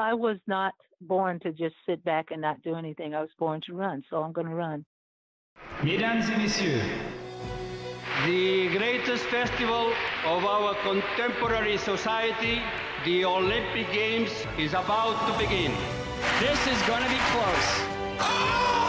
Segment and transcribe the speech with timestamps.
[0.00, 0.72] I was not
[1.02, 3.14] born to just sit back and not do anything.
[3.14, 4.86] I was born to run, so I'm going to run.
[5.82, 6.82] Mesdames et messieurs,
[8.24, 9.92] the greatest festival
[10.24, 12.62] of our contemporary society,
[13.04, 15.72] the Olympic Games, is about to begin.
[16.40, 17.68] This is going to be close.
[18.20, 18.79] Oh!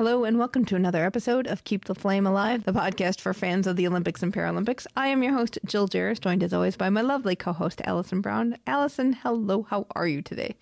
[0.00, 3.66] Hello, and welcome to another episode of Keep the Flame Alive, the podcast for fans
[3.66, 4.86] of the Olympics and Paralympics.
[4.96, 8.22] I am your host, Jill Jaracz, joined as always by my lovely co host, Alison
[8.22, 8.56] Brown.
[8.66, 10.56] Alison, hello, how are you today?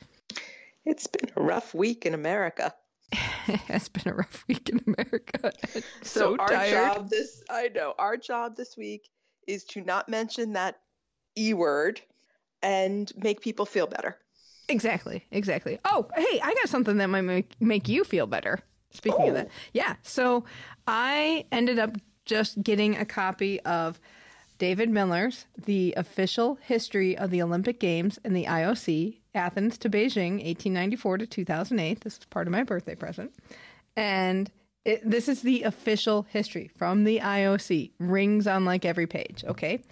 [0.84, 2.74] It's been a rough week in America.
[3.12, 5.52] it has been a rough week in America.
[5.72, 6.72] So, so our tired.
[6.72, 9.08] job this I know, our job this week
[9.46, 10.80] is to not mention that
[11.38, 12.00] E word
[12.60, 14.18] and make people feel better.
[14.68, 15.78] Exactly, exactly.
[15.84, 18.64] Oh, hey, I got something that might make, make you feel better.
[18.90, 19.34] Speaking of Oh.
[19.34, 19.96] that, yeah.
[20.02, 20.44] So
[20.86, 24.00] I ended up just getting a copy of
[24.58, 30.32] David Miller's The Official History of the Olympic Games and the IOC, Athens to Beijing,
[30.44, 32.00] 1894 to 2008.
[32.00, 33.32] This is part of my birthday present.
[33.96, 34.50] And
[34.84, 39.82] it, this is the official history from the IOC, rings on like every page, okay?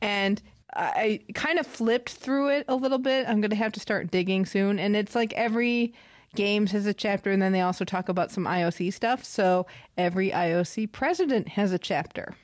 [0.00, 0.40] And
[0.74, 3.28] I kind of flipped through it a little bit.
[3.28, 4.78] I'm going to have to start digging soon.
[4.78, 5.94] And it's like every
[6.34, 9.24] games has a chapter, and then they also talk about some IOC stuff.
[9.24, 12.34] So every IOC president has a chapter,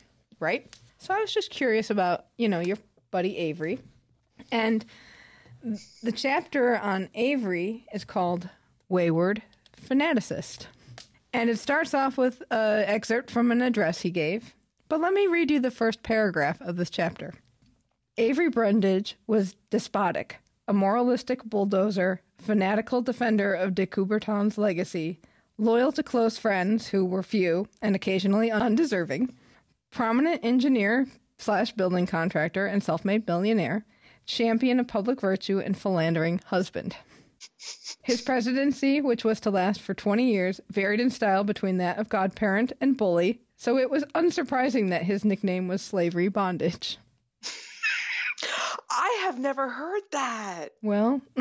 [0.41, 0.75] right?
[0.99, 2.79] So I was just curious about, you know, your
[3.11, 3.79] buddy Avery.
[4.51, 4.85] And
[6.03, 8.49] the chapter on Avery is called
[8.89, 9.43] Wayward
[9.81, 10.67] Fanaticist.
[11.33, 14.55] And it starts off with an excerpt from an address he gave.
[14.89, 17.35] But let me read you the first paragraph of this chapter.
[18.17, 25.21] Avery Brundage was despotic, a moralistic bulldozer, fanatical defender of de Coubertin's legacy,
[25.59, 29.35] loyal to close friends who were few and occasionally undeserving,
[29.91, 31.07] prominent engineer
[31.39, 33.85] slash building contractor and self-made billionaire,
[34.27, 36.97] champion of public virtue and philandering husband.
[38.03, 42.09] His presidency, which was to last for 20 years, varied in style between that of
[42.09, 46.99] godparent and bully, so it was unsurprising that his nickname was slavery bondage.
[48.91, 50.69] I have never heard that.
[50.83, 51.23] Well,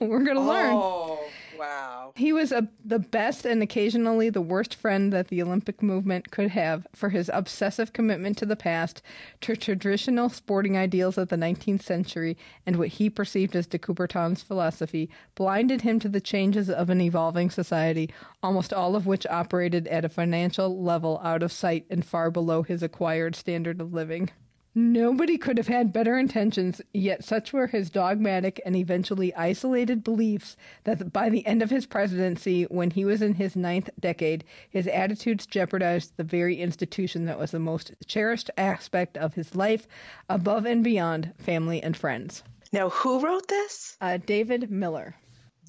[0.00, 0.72] we're going to learn.
[0.74, 1.20] Oh,
[1.58, 2.12] wow.
[2.16, 6.50] He was a, the best and occasionally the worst friend that the Olympic movement could
[6.50, 9.02] have for his obsessive commitment to the past,
[9.42, 14.42] to traditional sporting ideals of the 19th century, and what he perceived as de Coubertin's
[14.42, 18.10] philosophy, blinded him to the changes of an evolving society,
[18.42, 22.62] almost all of which operated at a financial level out of sight and far below
[22.62, 24.30] his acquired standard of living.
[24.78, 30.54] Nobody could have had better intentions, yet such were his dogmatic and eventually isolated beliefs
[30.84, 34.86] that by the end of his presidency, when he was in his ninth decade, his
[34.86, 39.88] attitudes jeopardized the very institution that was the most cherished aspect of his life,
[40.28, 42.42] above and beyond family and friends.
[42.70, 43.96] Now, who wrote this?
[44.02, 45.14] Uh, David Miller.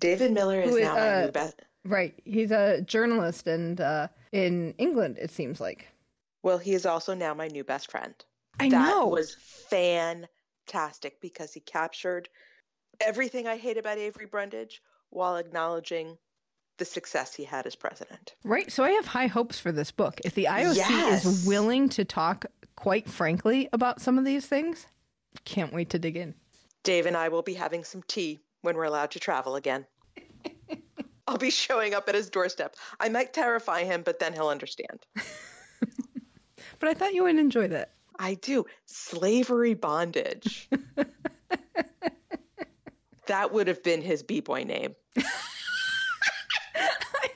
[0.01, 1.61] David Miller is is, now my uh, new best.
[1.85, 2.13] Right.
[2.25, 5.87] He's a journalist and uh, in England, it seems like.
[6.43, 8.13] Well, he is also now my new best friend.
[8.59, 9.07] I that know.
[9.07, 9.35] was
[9.69, 12.29] fantastic because he captured
[12.99, 16.17] everything I hate about Avery Brundage while acknowledging
[16.77, 18.35] the success he had as president.
[18.43, 18.71] Right.
[18.71, 20.21] So I have high hopes for this book.
[20.23, 21.25] If the IOC Yes.
[21.25, 24.85] is willing to talk quite frankly about some of these things,
[25.45, 26.35] can't wait to dig in.
[26.83, 29.85] Dave and I will be having some tea when we're allowed to travel again.
[31.27, 32.75] I'll be showing up at his doorstep.
[32.99, 35.05] I might terrify him, but then he'll understand.
[36.79, 37.93] But I thought you would enjoy that.
[38.19, 38.65] I do.
[38.85, 40.69] Slavery bondage.
[43.27, 44.95] that would have been his B boy name.
[45.17, 45.23] I'm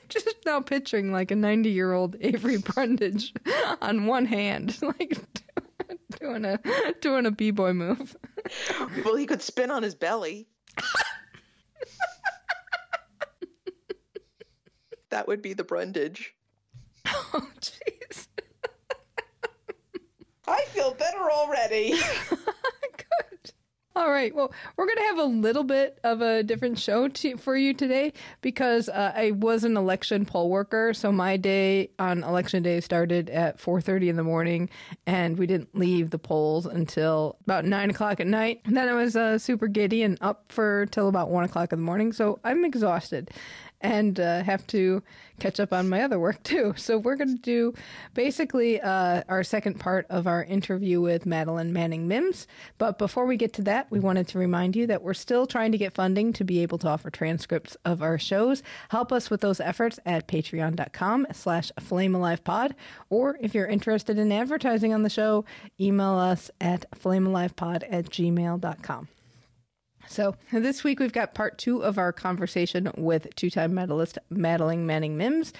[0.08, 3.32] just now picturing like a 90 year old Avery Brundage
[3.80, 5.18] on one hand, like
[6.20, 6.58] doing a
[7.00, 8.16] doing a b boy move.
[9.04, 10.48] Well, he could spin on his belly.
[15.10, 16.34] that would be the Brundage.
[17.06, 18.28] Oh, jeez.
[20.46, 21.94] I feel better already.
[22.30, 23.52] Good.
[23.94, 24.34] All right.
[24.34, 27.74] Well, we're going to have a little bit of a different show to, for you
[27.74, 32.80] today because uh, I was an election poll worker, so my day on election day
[32.80, 34.70] started at 4:30 in the morning,
[35.06, 38.62] and we didn't leave the polls until about nine o'clock at night.
[38.64, 41.78] And then I was uh, super giddy and up for till about one o'clock in
[41.78, 43.30] the morning, so I'm exhausted.
[43.82, 45.02] And uh, have to
[45.38, 46.74] catch up on my other work too.
[46.82, 47.74] So we're going to do
[48.12, 52.48] basically uh, our second part of our interview with Madeline Manning Mims.
[52.78, 55.70] But before we get to that, we wanted to remind you that we're still trying
[55.72, 58.64] to get funding to be able to offer transcripts of our shows.
[58.88, 62.72] Help us with those efforts at patreon.com slash flamealivepod.
[63.08, 65.44] Or if you're interested in advertising on the show,
[65.80, 69.08] email us at flamealivepod at gmail.com.
[70.08, 75.16] So this week we've got part two of our conversation with two-time medalist Madeline Manning
[75.16, 75.52] Mims.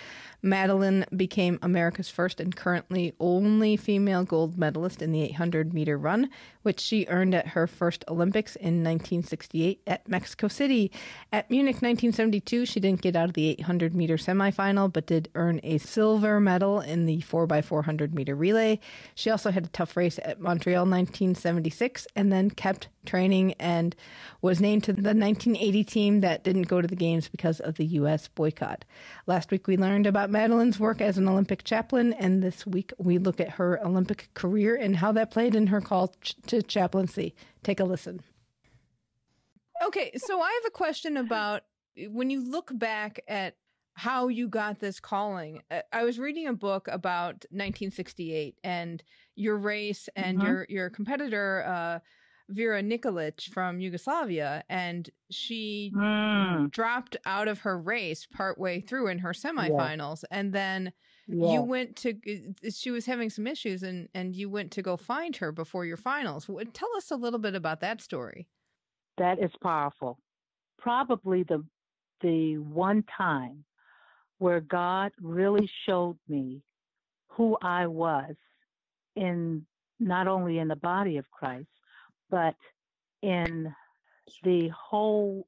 [0.42, 6.28] Madeline became America's first and currently only female gold medalist in the 800 meter run,
[6.62, 10.90] which she earned at her first Olympics in 1968 at Mexico City.
[11.32, 15.60] At Munich 1972, she didn't get out of the 800 meter semifinal, but did earn
[15.62, 18.80] a silver medal in the 4x400 meter relay.
[19.14, 23.94] She also had a tough race at Montreal 1976 and then kept training and
[24.40, 27.86] was named to the 1980 team that didn't go to the games because of the
[27.86, 28.28] U.S.
[28.28, 28.84] boycott.
[29.26, 33.18] Last week we learned about Madeline's work as an Olympic chaplain, and this week we
[33.18, 37.34] look at her Olympic career and how that played in her call ch- to chaplaincy.
[37.62, 38.22] Take a listen.
[39.84, 41.62] Okay, so I have a question about
[42.08, 43.56] when you look back at
[43.94, 45.60] how you got this calling.
[45.70, 49.02] Uh, I was reading a book about 1968 and
[49.36, 50.42] your race and Mhm.
[50.44, 51.98] your your competitor uh
[52.52, 59.18] Vera Nikolic from Yugoslavia, and she Mm, dropped out of her race partway through in
[59.18, 60.92] her semifinals, and then
[61.26, 61.52] yeah.
[61.52, 62.14] you went to.
[62.70, 65.96] She was having some issues, and and you went to go find her before your
[65.98, 66.48] finals.
[66.48, 68.48] What- Tell us a little bit about that story.
[69.18, 70.18] That is powerful.
[70.78, 71.64] Probably the
[72.22, 73.64] the one time
[74.38, 76.62] where God really showed me
[77.28, 78.34] who I was
[79.16, 79.66] in
[80.00, 81.68] not only in the body of Christ,
[82.32, 82.56] but
[83.22, 83.72] in
[84.42, 85.46] the whole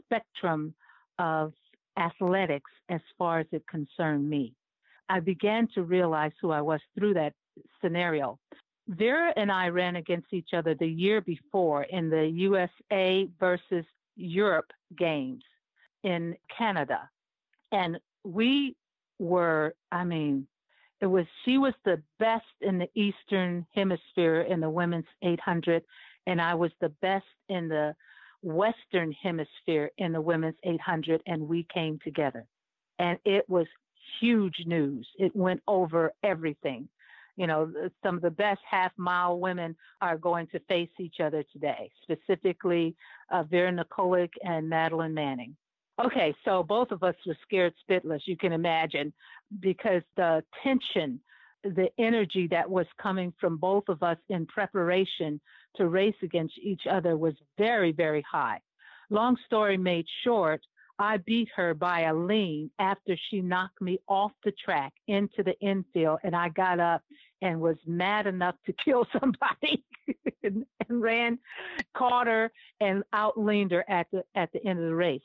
[0.00, 0.74] spectrum
[1.18, 1.52] of
[1.98, 4.54] athletics as far as it concerned me.
[5.08, 7.34] I began to realize who I was through that
[7.82, 8.38] scenario.
[8.88, 13.84] Vera and I ran against each other the year before in the USA versus
[14.16, 15.44] Europe games
[16.02, 17.08] in Canada.
[17.70, 18.74] And we
[19.18, 20.46] were, I mean,
[21.00, 25.82] it was, she was the best in the Eastern Hemisphere in the women's 800,
[26.26, 27.94] and I was the best in the
[28.42, 32.44] Western Hemisphere in the women's 800, and we came together.
[32.98, 33.66] And it was
[34.20, 35.06] huge news.
[35.18, 36.88] It went over everything.
[37.36, 37.72] You know,
[38.02, 42.94] some of the best half mile women are going to face each other today, specifically
[43.30, 45.56] uh, Vera Nikolic and Madeline Manning.
[46.04, 49.12] Okay, so both of us were scared spitless, you can imagine,
[49.60, 51.20] because the tension,
[51.64, 55.40] the energy that was coming from both of us in preparation
[55.76, 58.60] to race against each other was very, very high.
[59.10, 60.60] Long story made short,
[60.98, 65.58] I beat her by a lean after she knocked me off the track into the
[65.60, 67.02] infield, and I got up
[67.40, 69.84] and was mad enough to kill somebody
[70.42, 71.38] and, and ran,
[71.96, 75.22] caught her, and outleaned her at the at the end of the race.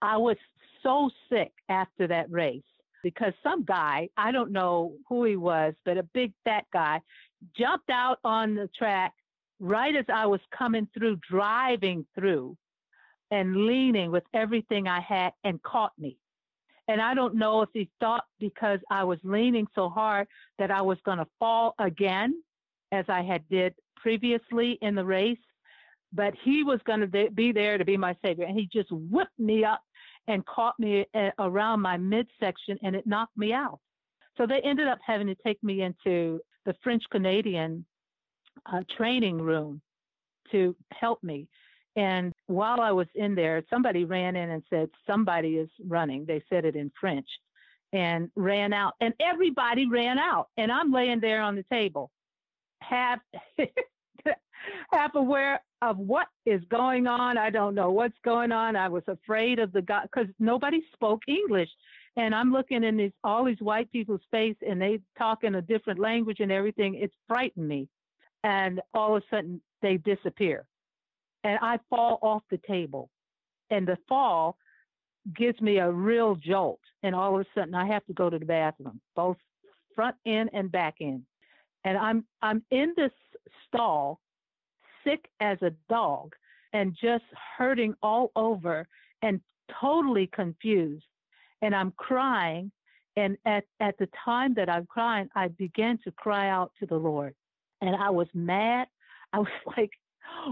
[0.00, 0.36] I was
[0.82, 2.62] so sick after that race
[3.02, 7.00] because some guy, I don't know who he was, but a big fat guy,
[7.56, 9.12] jumped out on the track
[9.60, 12.56] right as I was coming through, driving through
[13.30, 16.18] and leaning with everything I had and caught me.
[16.88, 20.82] And I don't know if he thought because I was leaning so hard that I
[20.82, 22.42] was going to fall again
[22.92, 25.38] as I had did previously in the race,
[26.12, 28.44] but he was going to be there to be my savior.
[28.44, 29.82] And he just whipped me up
[30.28, 33.80] and caught me eh, around my midsection and it knocked me out.
[34.36, 37.84] So they ended up having to take me into the French Canadian
[38.64, 39.80] uh, training room
[40.52, 41.48] to help me.
[41.96, 46.26] And while I was in there, somebody ran in and said, Somebody is running.
[46.26, 47.26] They said it in French
[47.92, 48.94] and ran out.
[49.00, 50.48] And everybody ran out.
[50.58, 52.10] And I'm laying there on the table,
[52.82, 53.20] half,
[54.92, 57.38] half aware of what is going on.
[57.38, 58.76] I don't know what's going on.
[58.76, 61.70] I was afraid of the guy because nobody spoke English.
[62.18, 65.62] And I'm looking in these all these white people's face and they talk in a
[65.62, 66.94] different language and everything.
[66.94, 67.88] It's frightened me.
[68.46, 70.66] And all of a sudden they disappear
[71.46, 73.08] and I fall off the table.
[73.70, 74.56] And the fall
[75.36, 76.80] gives me a real jolt.
[77.04, 79.36] And all of a sudden, I have to go to the bathroom, both
[79.94, 81.22] front end and back end.
[81.84, 83.12] And I'm I'm in this
[83.66, 84.20] stall,
[85.04, 86.34] sick as a dog,
[86.72, 87.24] and just
[87.56, 88.88] hurting all over,
[89.22, 89.40] and
[89.80, 91.06] totally confused.
[91.62, 92.72] And I'm crying.
[93.16, 96.96] And at at the time that I'm crying, I began to cry out to the
[96.96, 97.34] Lord,
[97.86, 98.88] and I was mad.
[99.32, 99.90] I was like,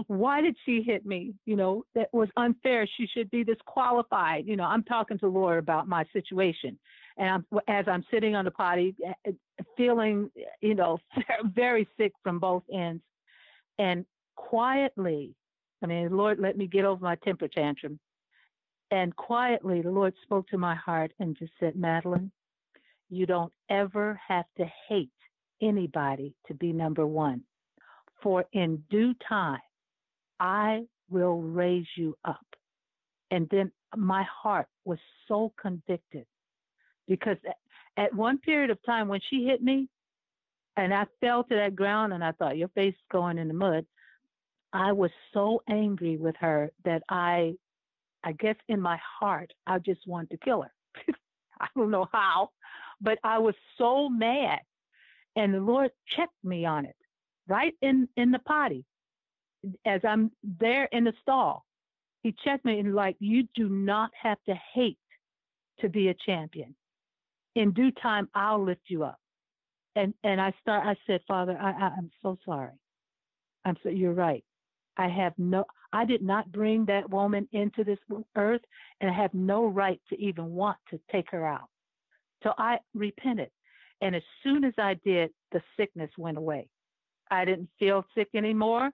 [0.07, 1.33] why did she hit me?
[1.45, 2.87] You know, that was unfair.
[2.97, 4.45] She should be disqualified.
[4.47, 6.77] You know, I'm talking to Laura about my situation.
[7.17, 9.31] And I'm, as I'm sitting on the potty, eh, eh,
[9.77, 10.29] feeling,
[10.61, 10.97] you know,
[11.55, 13.03] very sick from both ends.
[13.79, 15.33] And quietly,
[15.83, 17.99] I mean, Lord, let me get over my temper tantrum.
[18.91, 22.31] And quietly, the Lord spoke to my heart and just said, Madeline,
[23.09, 25.09] you don't ever have to hate
[25.61, 27.43] anybody to be number one.
[28.21, 29.59] For in due time,
[30.39, 32.45] I will raise you up.
[33.31, 36.25] And then my heart was so convicted
[37.07, 37.37] because
[37.97, 39.87] at one period of time when she hit me
[40.77, 43.53] and I fell to that ground and I thought, your face is going in the
[43.53, 43.85] mud.
[44.73, 47.55] I was so angry with her that I,
[48.23, 50.73] I guess in my heart, I just wanted to kill her.
[51.61, 52.49] I don't know how,
[52.99, 54.59] but I was so mad.
[55.35, 56.95] And the Lord checked me on it
[57.47, 58.85] right in, in the potty
[59.85, 61.65] as I'm there in the stall.
[62.23, 64.97] He checked me and like, you do not have to hate
[65.79, 66.75] to be a champion.
[67.55, 69.19] In due time, I'll lift you up.
[69.95, 70.85] And and I start.
[70.85, 72.73] I said, Father, I, I I'm so sorry.
[73.63, 73.89] I'm so.
[73.89, 74.43] You're right.
[74.97, 75.63] I have no.
[75.93, 77.99] I did not bring that woman into this
[78.35, 78.61] earth,
[78.99, 81.69] and I have no right to even want to take her out.
[82.43, 83.51] So I repented.
[84.01, 86.67] And as soon as I did, the sickness went away.
[87.31, 88.91] I didn't feel sick anymore.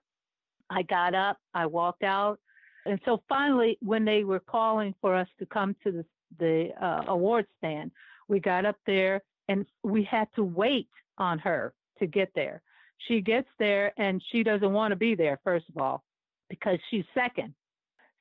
[0.70, 2.38] I got up, I walked out.
[2.86, 6.04] And so finally, when they were calling for us to come to the,
[6.38, 7.90] the uh, award stand,
[8.28, 12.62] we got up there and we had to wait on her to get there.
[13.08, 16.02] She gets there and she doesn't want to be there, first of all,
[16.48, 17.54] because she's second.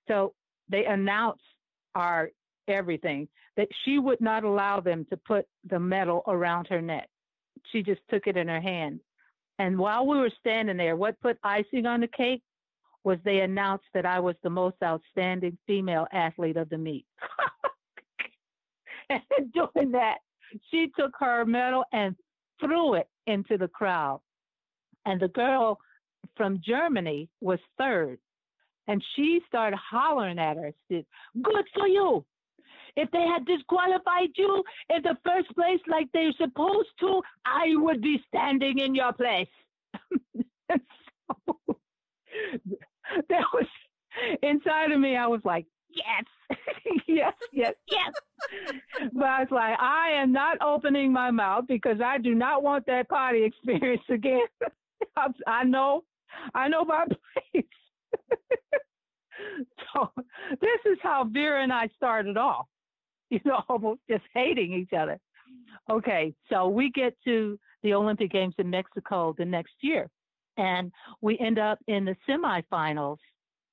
[0.07, 0.33] So
[0.69, 1.41] they announce
[1.95, 2.31] our
[2.71, 7.09] everything that she would not allow them to put the medal around her neck.
[7.71, 8.99] She just took it in her hand.
[9.59, 12.41] And while we were standing there, what put icing on the cake
[13.03, 17.05] was they announced that I was the most outstanding female athlete of the meet.
[19.09, 19.21] and
[19.53, 20.17] doing that,
[20.69, 22.15] she took her medal and
[22.59, 24.21] threw it into the crowd.
[25.05, 25.79] And the girl
[26.35, 28.19] from Germany was third.
[28.87, 31.05] And she started hollering at her, said,
[31.41, 32.25] Good for you.
[32.95, 38.01] If they had disqualified you in the first place like they're supposed to, I would
[38.01, 39.47] be standing in your place.
[40.71, 41.55] so,
[43.29, 43.65] that was
[44.41, 45.15] inside of me.
[45.15, 46.23] I was like, yes,
[47.07, 48.13] yes, yes, yes.
[49.13, 52.85] but I was like, I am not opening my mouth because I do not want
[52.87, 54.45] that party experience again.
[55.47, 56.03] I know,
[56.53, 57.65] I know my place.
[59.93, 60.11] so
[60.61, 62.67] this is how Vera and I started off
[63.35, 65.17] you know, almost just hating each other.
[65.89, 70.09] Okay, so we get to the Olympic Games in Mexico the next year,
[70.57, 73.17] and we end up in the semifinals.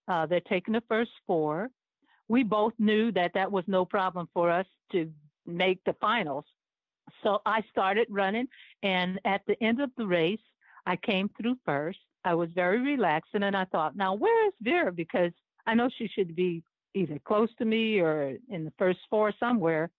[0.06, 1.68] Uh, they're taking the first four.
[2.28, 5.10] We both knew that that was no problem for us to
[5.44, 6.44] make the finals.
[7.22, 8.46] So I started running,
[8.82, 10.40] and at the end of the race,
[10.86, 11.98] I came through first.
[12.24, 14.92] I was very relaxed, and then I thought, now where is Vera?
[14.92, 15.32] Because
[15.66, 16.62] I know she should be
[16.94, 19.90] either close to me or in the first four somewhere.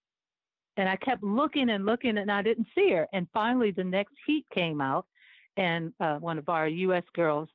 [0.77, 3.07] And I kept looking and looking and I didn't see her.
[3.13, 5.05] And finally, the next heat came out,
[5.57, 7.03] and uh, one of our U.S.
[7.13, 7.49] girls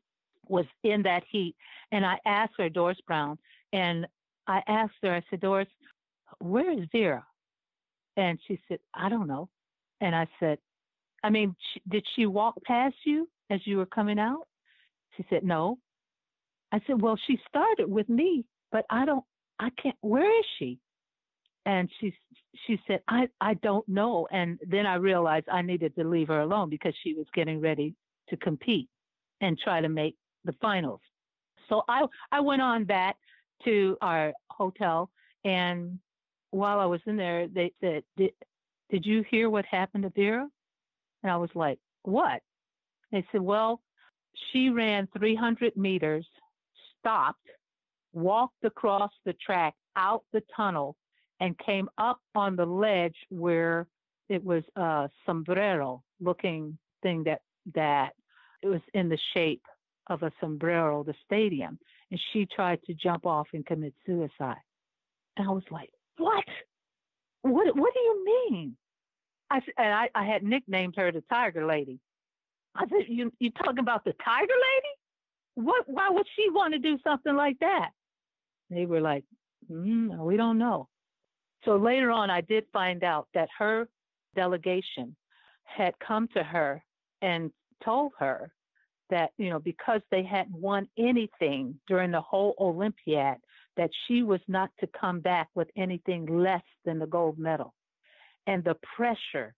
[0.49, 1.57] was in that heat.
[1.93, 3.39] And I asked her, Doris Brown,
[3.73, 4.07] and
[4.47, 5.69] I asked her, I said, Doris,
[6.39, 7.25] where is Vera?
[8.17, 9.49] And she said, I don't know.
[10.01, 10.59] And I said,
[11.23, 11.57] I mean,
[11.89, 14.47] did she walk past you as you were coming out?
[15.17, 15.79] She said, no.
[16.73, 18.45] I said, well, she started with me
[18.75, 19.25] but I don't,
[19.61, 20.81] I can't, where is she?
[21.65, 22.13] And she,
[22.67, 24.27] she said, I, I don't know.
[24.33, 27.95] And then I realized I needed to leave her alone because she was getting ready
[28.31, 28.89] to compete
[29.41, 31.01] and try to make the finals.
[31.69, 33.17] So I, I went on back
[33.65, 35.09] to our hotel
[35.45, 36.01] and
[36.51, 38.33] while I was in there, they said, did,
[38.91, 40.49] did you hear what happened to Vera?
[41.23, 42.43] And I was like, what?
[43.13, 43.81] They said, well,
[44.53, 46.27] she ran 300 meters,
[46.99, 47.39] stopped,
[48.15, 50.97] walked across the track out the tunnel
[51.41, 53.87] and came up on the ledge where
[54.29, 57.41] it was a sombrero looking thing that
[57.75, 58.13] that
[58.63, 59.63] it was in the shape
[60.09, 61.79] of a sombrero, the stadium,
[62.11, 64.61] and she tried to jump off and commit suicide.
[65.37, 66.45] And I was like, "What?
[67.43, 67.77] What?
[67.77, 68.77] What do you mean?"
[69.51, 72.01] I and I, I had nicknamed her the Tiger Lady.
[72.75, 75.67] I said, "You you talking about the Tiger Lady?
[75.67, 75.89] What?
[75.89, 77.91] Why would she want to do something like that?"
[78.71, 79.25] They were like,
[79.71, 80.89] mm, we don't know.
[81.65, 83.89] So later on, I did find out that her
[84.35, 85.17] delegation
[85.65, 86.83] had come to her
[87.23, 87.51] and
[87.85, 88.53] told her
[89.11, 93.37] that, you know, because they hadn't won anything during the whole Olympiad,
[93.77, 97.75] that she was not to come back with anything less than the gold medal.
[98.47, 99.55] And the pressure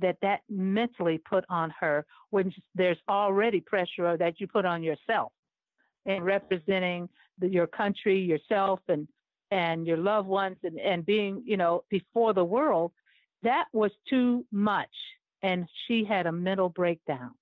[0.00, 5.32] that that mentally put on her when there's already pressure that you put on yourself
[6.06, 7.08] and representing
[7.42, 9.08] your country, yourself, and
[9.50, 12.92] and your loved ones, and and being you know before the world,
[13.42, 14.94] that was too much,
[15.42, 17.32] and she had a mental breakdown,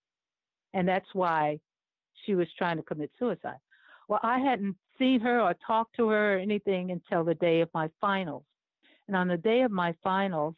[0.74, 1.58] and that's why
[2.24, 3.58] she was trying to commit suicide.
[4.08, 7.68] Well, I hadn't seen her or talked to her or anything until the day of
[7.74, 8.44] my finals,
[9.06, 10.54] and on the day of my finals,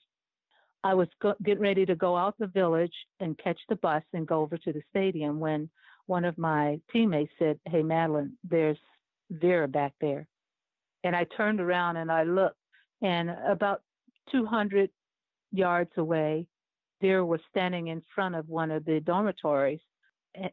[0.82, 4.26] I was go- getting ready to go out the village and catch the bus and
[4.26, 5.68] go over to the stadium when
[6.06, 8.78] one of my teammates said, Hey, Madeline, there's
[9.30, 10.26] Vera back there.
[11.04, 12.58] And I turned around and I looked,
[13.02, 13.82] and about
[14.30, 14.90] 200
[15.52, 16.46] yards away,
[17.00, 19.80] Vera was standing in front of one of the dormitories,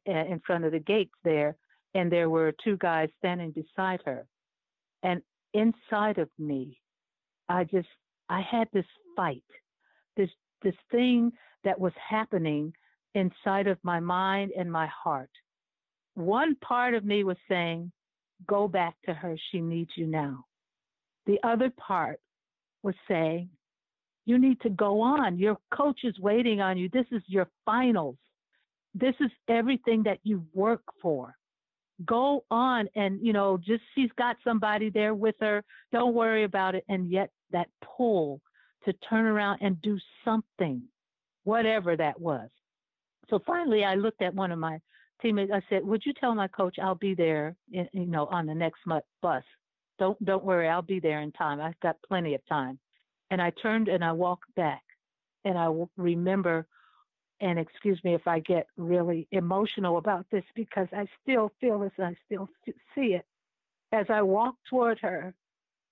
[0.06, 1.56] in front of the gates there,
[1.94, 4.26] and there were two guys standing beside her.
[5.04, 5.22] And
[5.54, 6.80] inside of me,
[7.50, 7.90] I just,
[8.30, 9.44] I had this fight
[10.18, 10.30] this
[10.64, 11.32] this thing
[11.64, 12.74] that was happening
[13.14, 15.30] inside of my mind and my heart.
[16.16, 17.92] One part of me was saying,
[18.46, 20.46] Go back to her, she needs you now.
[21.26, 22.20] The other part
[22.84, 23.50] was saying,
[24.26, 25.38] You need to go on.
[25.38, 26.90] Your coach is waiting on you.
[26.90, 28.18] This is your finals.
[28.94, 31.36] This is everything that you work for.
[32.06, 35.64] Go on and, you know, just she's got somebody there with her.
[35.92, 36.86] Don't worry about it.
[36.88, 37.68] And yet that
[37.98, 38.40] pull
[38.86, 40.82] to turn around and do something,
[41.44, 42.50] whatever that was.
[43.30, 44.80] So finally, I looked at one of my
[45.22, 45.52] teammates.
[45.52, 48.56] I said, "Would you tell my coach I'll be there, in, you know, on the
[48.56, 48.82] next
[49.22, 49.44] bus?
[50.00, 51.60] Don't don't worry, I'll be there in time.
[51.62, 52.80] I've got plenty of time."
[53.30, 54.84] And I turned and I walked back,
[55.46, 56.68] and I remember.
[57.40, 61.92] And excuse me if I get really emotional about this because I still feel this
[61.98, 62.50] and I still
[62.96, 63.28] see it.
[63.92, 65.36] As I walked toward her,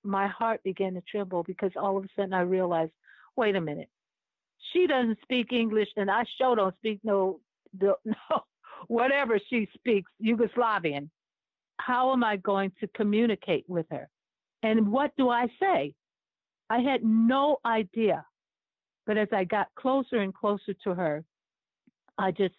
[0.03, 2.93] my heart began to tremble because all of a sudden I realized,
[3.35, 3.89] wait a minute,
[4.71, 7.39] she doesn't speak English and I sure don't speak no,
[7.79, 7.95] no,
[8.87, 11.09] whatever she speaks, Yugoslavian.
[11.77, 14.09] How am I going to communicate with her?
[14.63, 15.93] And what do I say?
[16.69, 18.25] I had no idea.
[19.05, 21.23] But as I got closer and closer to her,
[22.17, 22.55] I just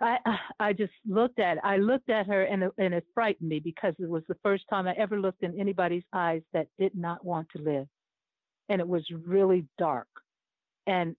[0.00, 0.18] I
[0.60, 4.08] I just looked at I looked at her and and it frightened me because it
[4.08, 7.62] was the first time I ever looked in anybody's eyes that did not want to
[7.62, 7.86] live,
[8.68, 10.08] and it was really dark,
[10.86, 11.16] and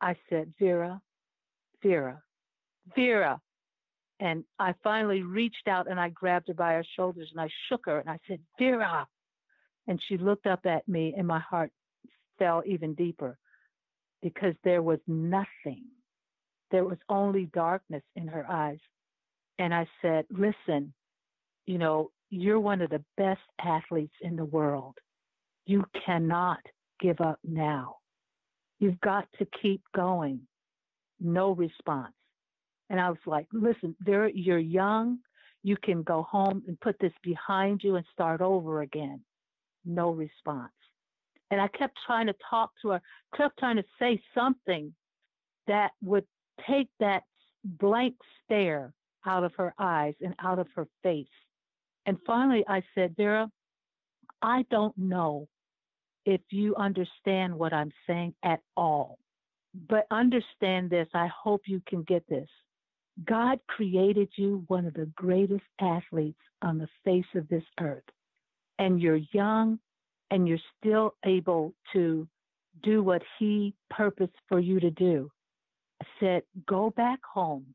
[0.00, 1.00] I said Vera,
[1.82, 2.22] Vera,
[2.96, 3.40] Vera,
[4.24, 7.86] and I finally reached out and I grabbed her by her shoulders and I shook
[7.86, 9.06] her and I said Vera,
[9.86, 11.70] and she looked up at me and my heart
[12.38, 13.38] fell even deeper
[14.22, 15.84] because there was nothing
[16.74, 18.80] there was only darkness in her eyes.
[19.60, 20.92] And I said, Listen,
[21.66, 24.98] you know, you're one of the best athletes in the world.
[25.66, 26.58] You cannot
[27.00, 27.98] give up now.
[28.80, 30.40] You've got to keep going.
[31.20, 32.14] No response.
[32.94, 35.18] And I was like, listen, there, you're young.
[35.64, 39.20] You can go home and put this behind you and start over again.
[39.84, 40.70] No response.
[41.50, 43.02] And I kept trying to talk to her,
[43.36, 44.94] kept trying to say something
[45.66, 46.24] that would
[46.68, 47.24] take that
[47.64, 48.92] blank stare
[49.26, 51.26] out of her eyes and out of her face.
[52.06, 53.50] And finally, I said, Vera,
[54.40, 55.48] I don't know
[56.24, 59.18] if you understand what I'm saying at all,
[59.88, 61.08] but understand this.
[61.12, 62.48] I hope you can get this.
[63.22, 68.02] God created you one of the greatest athletes on the face of this earth,
[68.78, 69.78] and you're young
[70.30, 72.26] and you're still able to
[72.82, 75.30] do what He purposed for you to do.
[76.18, 77.66] Said, Go back home,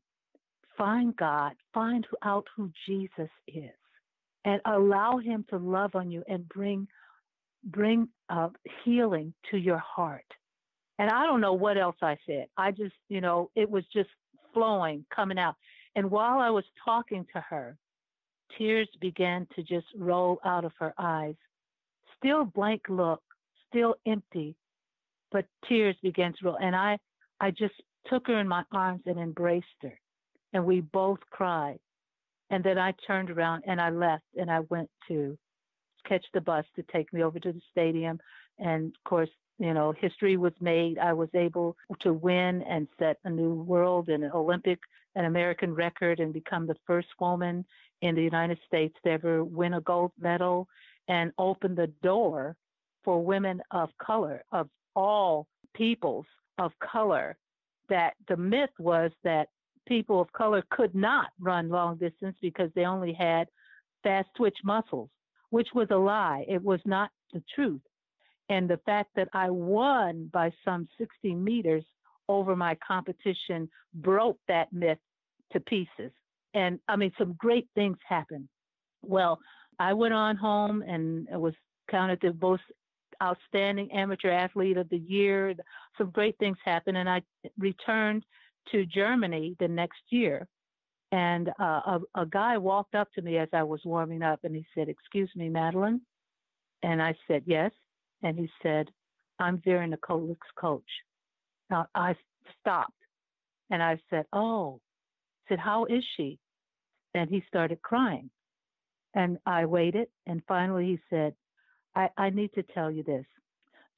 [0.76, 3.70] find God, find out who Jesus is,
[4.44, 6.86] and allow Him to love on you and bring
[7.64, 8.48] bring uh,
[8.84, 10.24] healing to your heart.
[10.98, 12.46] And I don't know what else I said.
[12.56, 14.10] I just, you know, it was just
[14.52, 15.56] flowing, coming out.
[15.96, 17.76] And while I was talking to her,
[18.56, 21.34] tears began to just roll out of her eyes.
[22.18, 23.22] Still blank look,
[23.68, 24.56] still empty,
[25.32, 26.58] but tears began to roll.
[26.60, 26.98] And I,
[27.40, 27.74] I just
[28.08, 29.98] took her in my arms and embraced her.
[30.52, 31.78] And we both cried.
[32.50, 35.38] And then I turned around and I left and I went to
[36.06, 38.18] catch the bus to take me over to the stadium.
[38.58, 40.98] And of course, you know, history was made.
[40.98, 44.80] I was able to win and set a new world and an Olympic
[45.14, 47.66] and American record and become the first woman
[48.00, 50.66] in the United States to ever win a gold medal
[51.08, 52.56] and open the door
[53.04, 56.24] for women of color, of all peoples
[56.56, 57.36] of color
[57.90, 59.48] that the myth was that
[59.86, 63.46] people of color could not run long distance because they only had
[64.02, 65.10] fast twitch muscles,
[65.50, 66.46] which was a lie.
[66.48, 67.82] It was not the truth.
[68.50, 71.84] And the fact that I won by some 60 meters
[72.28, 74.98] over my competition broke that myth
[75.52, 76.10] to pieces.
[76.52, 78.48] And I mean, some great things happened.
[79.02, 79.38] Well,
[79.78, 81.54] I went on home and was
[81.88, 82.62] counted the most
[83.22, 85.54] outstanding amateur athlete of the year.
[85.96, 87.22] Some great things happened, and I
[87.56, 88.24] returned
[88.72, 90.48] to Germany the next year.
[91.12, 94.54] And uh, a, a guy walked up to me as I was warming up, and
[94.54, 96.00] he said, "Excuse me, Madeline."
[96.82, 97.70] And I said, "Yes."
[98.22, 98.90] And he said,
[99.38, 100.90] "I'm Vera Nikolic's coach."
[101.70, 102.16] Now I
[102.60, 102.92] stopped,
[103.70, 104.80] and I said, "Oh."
[105.46, 106.38] I said, "How is she?"
[107.14, 108.30] And he started crying.
[109.14, 111.34] And I waited, and finally he said,
[111.96, 113.24] I, I need to tell you this.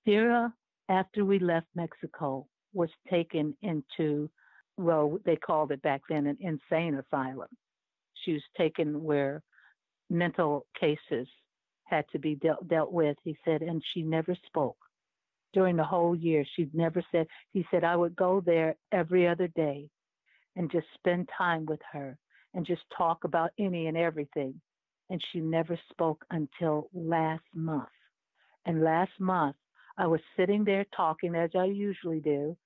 [0.06, 0.52] Vera,
[0.88, 4.30] after we left Mexico, was taken into,
[4.78, 7.48] well, they called it back then an insane asylum.
[8.24, 9.42] She was taken where
[10.08, 11.28] mental cases
[11.92, 14.78] had to be dealt, dealt with, he said, and she never spoke.
[15.52, 19.48] During the whole year, she never said, he said, I would go there every other
[19.48, 19.88] day
[20.56, 22.18] and just spend time with her
[22.54, 24.60] and just talk about any and everything
[25.12, 27.88] and she never spoke until last month.
[28.64, 29.56] And last month,
[29.98, 32.56] I was sitting there talking as I usually do,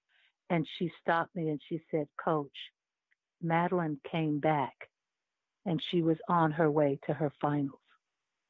[0.48, 2.56] and she stopped me and she said, Coach,
[3.42, 4.74] Madeline came back
[5.64, 7.80] and she was on her way to her finals.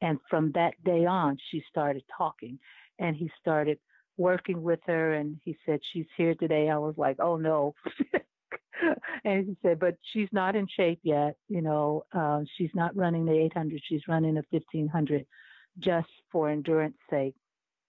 [0.06, 2.60] And from that day on, she started talking
[3.00, 3.76] and he started
[4.16, 6.70] working with her and he said, She's here today.
[6.70, 7.74] I was like, Oh no.
[9.24, 11.34] and he said, but she's not in shape yet.
[11.48, 13.82] You know, uh, she's not running the 800.
[13.84, 15.26] She's running a 1500
[15.80, 17.34] just for endurance sake.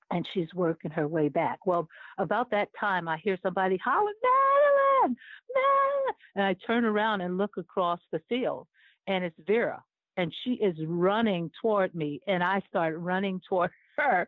[0.09, 1.59] And she's working her way back.
[1.67, 5.17] Well, about that time, I hear somebody hollering, Madeline,
[5.53, 6.15] Madeline.
[6.35, 8.67] And I turn around and look across the field,
[9.05, 9.83] and it's Vera.
[10.17, 14.27] And she is running toward me, and I start running toward her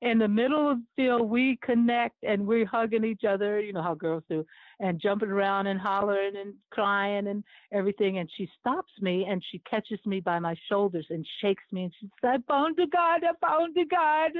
[0.00, 3.82] in the middle of the field, we connect and we're hugging each other, you know
[3.82, 4.44] how girls do,
[4.80, 8.18] and jumping around and hollering and crying and everything.
[8.18, 11.92] And she stops me and she catches me by my shoulders and shakes me and
[12.00, 14.30] she said, I found a God, I found a God.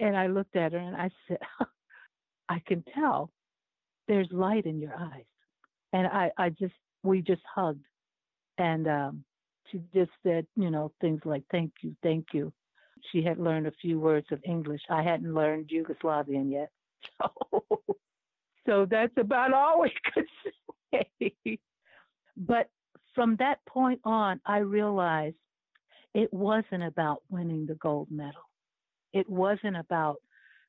[0.00, 1.38] And I looked at her and I said,
[2.48, 3.30] I can tell
[4.08, 5.24] there's light in your eyes.
[5.92, 7.84] And I, I just, we just hugged.
[8.58, 9.24] And um,
[9.70, 12.52] she just said, you know, things like, thank you, thank you.
[13.12, 14.80] She had learned a few words of English.
[14.90, 16.70] I hadn't learned Yugoslavian yet.
[17.20, 17.64] So,
[18.66, 20.26] so that's about all we could
[21.20, 21.58] say.
[22.36, 22.68] But
[23.14, 25.36] from that point on, I realized
[26.14, 28.48] it wasn't about winning the gold medal.
[29.12, 30.16] It wasn't about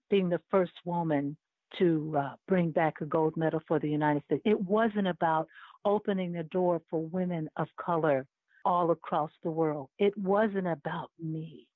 [0.09, 1.35] being the first woman
[1.77, 4.41] to uh, bring back a gold medal for the United States.
[4.45, 5.47] It wasn't about
[5.85, 8.25] opening the door for women of color
[8.67, 9.87] all across the world.
[9.97, 11.67] It wasn't about me.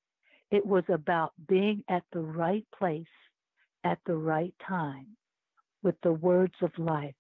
[0.52, 3.06] It was about being at the right place
[3.86, 5.08] at the right time
[5.84, 7.16] with the words of life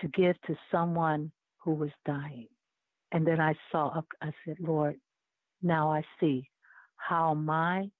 [0.00, 2.46] to give to someone who was dying.
[3.10, 4.94] And then I saw, I said, Lord,
[5.62, 6.48] now I see
[6.96, 7.90] how my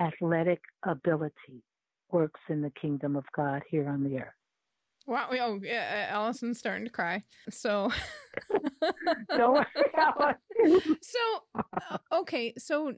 [0.00, 1.64] athletic ability
[2.12, 4.43] works in the kingdom of God here on the earth.
[5.06, 5.28] Wow.
[5.32, 6.10] Oh, yeah.
[6.12, 7.22] Alison's starting to cry.
[7.50, 7.90] So,
[9.36, 9.62] so,
[11.02, 11.18] so,
[11.54, 12.54] uh, okay.
[12.56, 12.94] So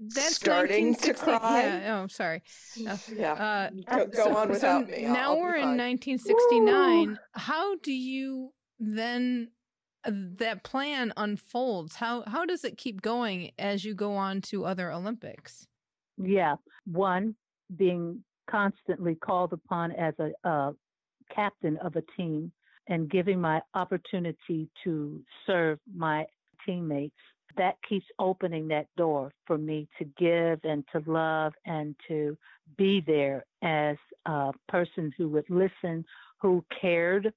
[0.00, 1.62] that's starting to cry.
[1.62, 2.00] Yeah.
[2.02, 2.42] Oh, sorry.
[2.86, 3.32] Uh, yeah.
[3.32, 5.02] Uh, go, go so, on without so me.
[5.02, 7.08] Now I'll we're in 1969.
[7.08, 7.16] Ooh.
[7.32, 9.48] How do you then
[10.04, 11.94] uh, that plan unfolds?
[11.94, 15.66] How how does it keep going as you go on to other Olympics?
[16.16, 16.56] Yeah.
[16.84, 17.34] One
[17.76, 20.72] being constantly called upon as a, a
[21.34, 22.52] captain of a team
[22.88, 26.26] and giving my opportunity to serve my
[26.64, 27.14] teammates
[27.56, 32.36] that keeps opening that door for me to give and to love and to
[32.76, 36.04] be there as a person who would listen,
[36.40, 37.32] who cared.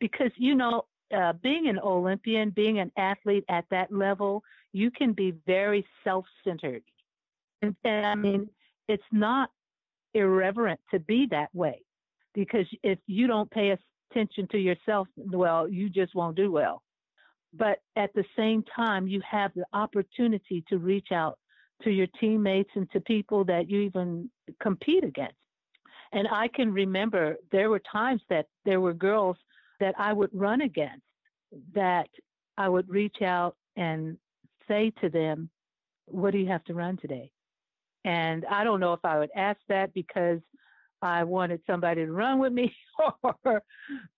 [0.00, 0.84] Because, you know,
[1.16, 6.24] uh, being an Olympian, being an athlete at that level, you can be very self
[6.44, 6.82] centered.
[7.62, 8.48] And, and I mean,
[8.88, 9.50] it's not
[10.14, 11.82] irreverent to be that way
[12.34, 13.76] because if you don't pay
[14.10, 16.82] attention to yourself, well, you just won't do well
[17.52, 21.38] but at the same time, you have the opportunity to reach out
[21.82, 25.34] to your teammates and to people that you even compete against.
[26.12, 29.36] And I can remember there were times that there were girls
[29.80, 31.02] that I would run against
[31.74, 32.08] that
[32.56, 34.16] I would reach out and
[34.68, 35.50] say to them,
[36.06, 37.30] What do you have to run today?
[38.04, 40.40] And I don't know if I would ask that because
[41.02, 42.74] I wanted somebody to run with me
[43.22, 43.62] or,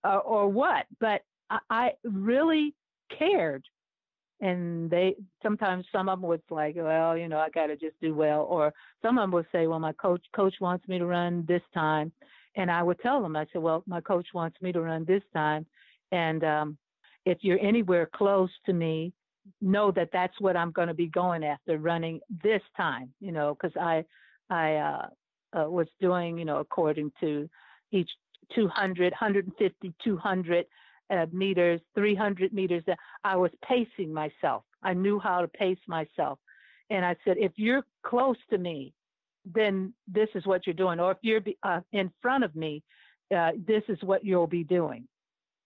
[0.03, 2.73] or, or what, but I, I really
[3.17, 3.63] cared.
[4.41, 7.99] And they sometimes some of them was like, well, you know, I got to just
[8.01, 11.05] do well, or some of them would say, well, my coach coach wants me to
[11.05, 12.11] run this time,
[12.55, 15.23] and I would tell them, I said, well, my coach wants me to run this
[15.33, 15.65] time,
[16.11, 16.77] and um,
[17.25, 19.13] if you're anywhere close to me,
[19.61, 23.55] know that that's what I'm going to be going after running this time, you know,
[23.55, 24.03] because I
[24.49, 25.07] I uh,
[25.57, 27.49] uh, was doing, you know, according to
[27.91, 28.09] each
[28.53, 30.65] 200, 150, 200
[31.09, 32.83] uh, meters, 300 meters.
[33.23, 34.63] I was pacing myself.
[34.83, 36.39] I knew how to pace myself.
[36.89, 38.93] And I said, if you're close to me,
[39.45, 40.99] then this is what you're doing.
[40.99, 42.83] Or if you're uh, in front of me,
[43.35, 45.07] uh, this is what you'll be doing.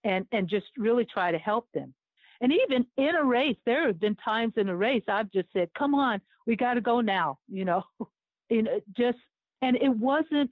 [0.03, 1.93] And, and just really try to help them.
[2.41, 5.69] And even in a race, there have been times in a race I've just said,
[5.77, 7.83] "Come on, we got to go now," you know,
[8.49, 9.17] you know, just
[9.61, 10.51] and it wasn't.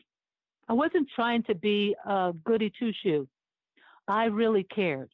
[0.69, 3.27] I wasn't trying to be a goody two shoe.
[4.07, 5.09] I really cared.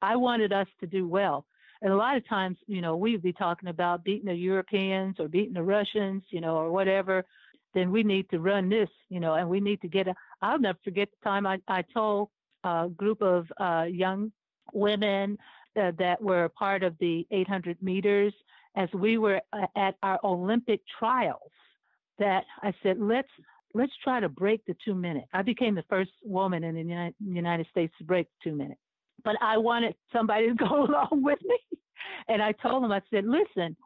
[0.00, 1.44] I wanted us to do well.
[1.82, 5.28] And a lot of times, you know, we'd be talking about beating the Europeans or
[5.28, 7.24] beating the Russians, you know, or whatever.
[7.74, 10.14] Then we need to run this, you know, and we need to get a.
[10.42, 12.28] I'll never forget the time I, I told
[12.64, 14.32] a group of uh, young
[14.72, 15.38] women
[15.80, 18.34] uh, that were part of the 800 meters
[18.76, 21.50] as we were uh, at our Olympic trials
[22.20, 23.28] that I said, let's
[23.74, 25.24] let's try to break the two minute.
[25.32, 28.80] I became the first woman in the United, States to break two minutes,
[29.24, 31.58] but I wanted somebody to go along with me.
[32.28, 33.76] And I told them, I said, listen,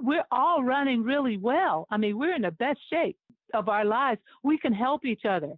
[0.00, 1.86] we're all running really well.
[1.90, 3.16] I mean, we're in the best shape
[3.54, 4.20] of our lives.
[4.42, 5.52] We can help each other.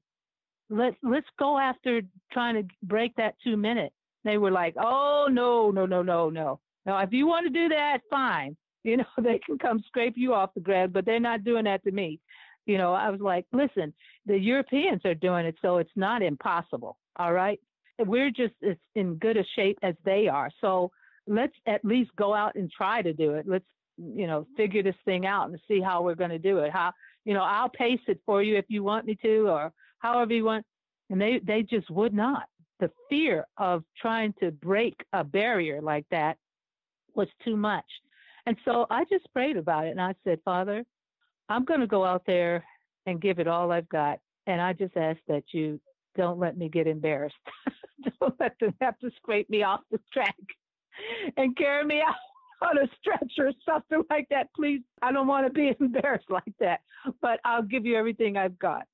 [0.70, 2.02] Let's let's go after
[2.33, 3.92] trying to break that two minute.
[4.24, 6.61] They were like, oh, no, no, no, no, no.
[6.87, 8.57] Now, if you want to do that, fine.
[8.85, 11.83] You know, they can come scrape you off the ground, but they're not doing that
[11.85, 12.20] to me.
[12.66, 13.92] You know, I was like, listen,
[14.27, 16.97] the Europeans are doing it, so it's not impossible.
[17.16, 17.61] All right.
[17.99, 20.51] We're just as in good a shape as they are.
[20.61, 20.90] So
[21.27, 23.47] let's at least go out and try to do it.
[23.47, 23.66] Let's,
[23.97, 26.73] you know, figure this thing out and see how we're going to do it.
[26.73, 26.92] How,
[27.25, 30.44] you know, I'll pace it for you if you want me to, or however you
[30.44, 30.64] want.
[31.11, 32.49] And they, they just would not
[32.81, 36.37] the fear of trying to break a barrier like that
[37.14, 37.85] was too much.
[38.46, 40.85] And so I just prayed about it and I said, Father,
[41.48, 42.64] I'm going to go out there
[43.07, 44.18] and give it all I've got.
[44.46, 45.80] And I just ask that you
[46.16, 47.35] don't let me get embarrassed.
[48.20, 50.37] don't let them have to scrape me off the track
[51.37, 52.14] and carry me out
[52.68, 54.48] on a stretcher or something like that.
[54.54, 56.80] Please, I don't want to be embarrassed like that,
[57.20, 58.85] but I'll give you everything I've got.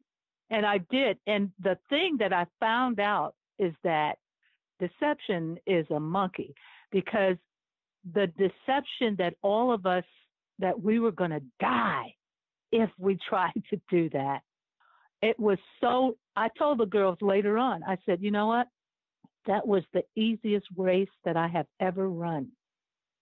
[0.50, 1.18] And I did.
[1.26, 4.18] And the thing that I found out is that
[4.80, 6.54] deception is a monkey
[6.90, 7.36] because
[8.12, 10.04] the deception that all of us
[10.58, 12.14] that we were going to die
[12.72, 14.40] if we tried to do that.
[15.22, 18.66] It was so i told the girls later on i said you know what?
[19.46, 22.48] That was the easiest race that i have ever run.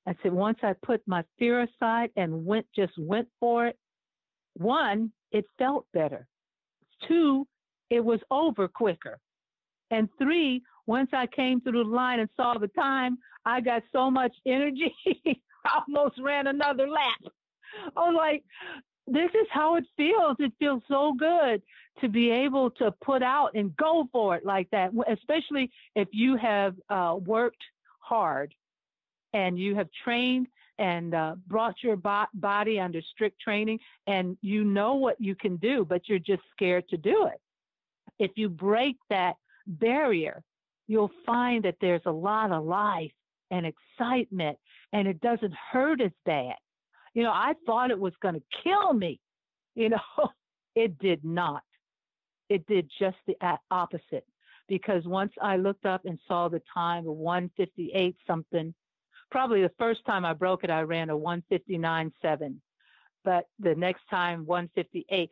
[0.07, 3.77] I said once i put my fear aside and went just went for it
[4.55, 6.27] one it felt better.
[7.07, 7.47] Two
[7.91, 9.19] it was over quicker.
[9.91, 14.11] And three, once I came through the line and saw the time, I got so
[14.11, 14.95] much energy,
[15.67, 17.21] I almost ran another lap.
[17.95, 18.43] I was like,
[19.07, 20.37] this is how it feels.
[20.39, 21.63] It feels so good
[22.01, 26.37] to be able to put out and go for it like that, especially if you
[26.37, 27.63] have uh, worked
[28.01, 28.55] hard
[29.35, 30.47] and you have trained
[30.79, 35.57] and uh, brought your bo- body under strict training and you know what you can
[35.57, 37.41] do, but you're just scared to do it.
[38.19, 39.35] If you break that
[39.67, 40.43] barrier,
[40.89, 43.13] you'll find that there's a lot of life
[43.51, 44.59] and excitement
[44.93, 46.57] and it doesn't hurt as bad.
[47.15, 49.21] You know, I thought it was going to kill me.
[49.75, 50.31] You know,
[50.75, 51.63] it did not.
[52.49, 53.37] It did just the
[53.71, 54.27] opposite
[54.69, 58.75] because once I looked up and saw the time of 158 something,
[59.31, 62.57] probably the first time I broke it, I ran a 159.7.
[63.25, 65.31] But the next time, 158.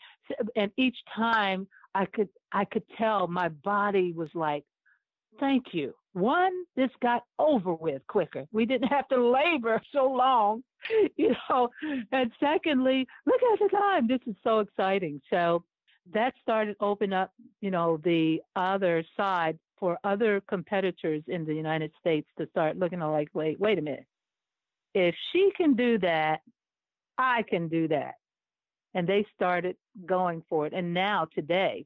[0.57, 4.65] And each time I could I could tell my body was like,
[5.39, 5.95] thank you.
[6.13, 8.47] One, this got over with quicker.
[8.53, 10.63] We didn't have to labor so long,
[11.17, 11.69] you know.
[12.13, 14.09] And secondly, look at the time.
[14.09, 15.21] This is so exciting.
[15.31, 15.65] So
[16.15, 21.93] that started open up, you know, the other side for other competitors in the United
[22.01, 24.07] States to start looking like, wait, wait a minute.
[24.95, 26.41] If she can do that,
[27.19, 28.15] I can do that
[28.97, 30.73] and they started going for it.
[30.73, 31.85] And now today,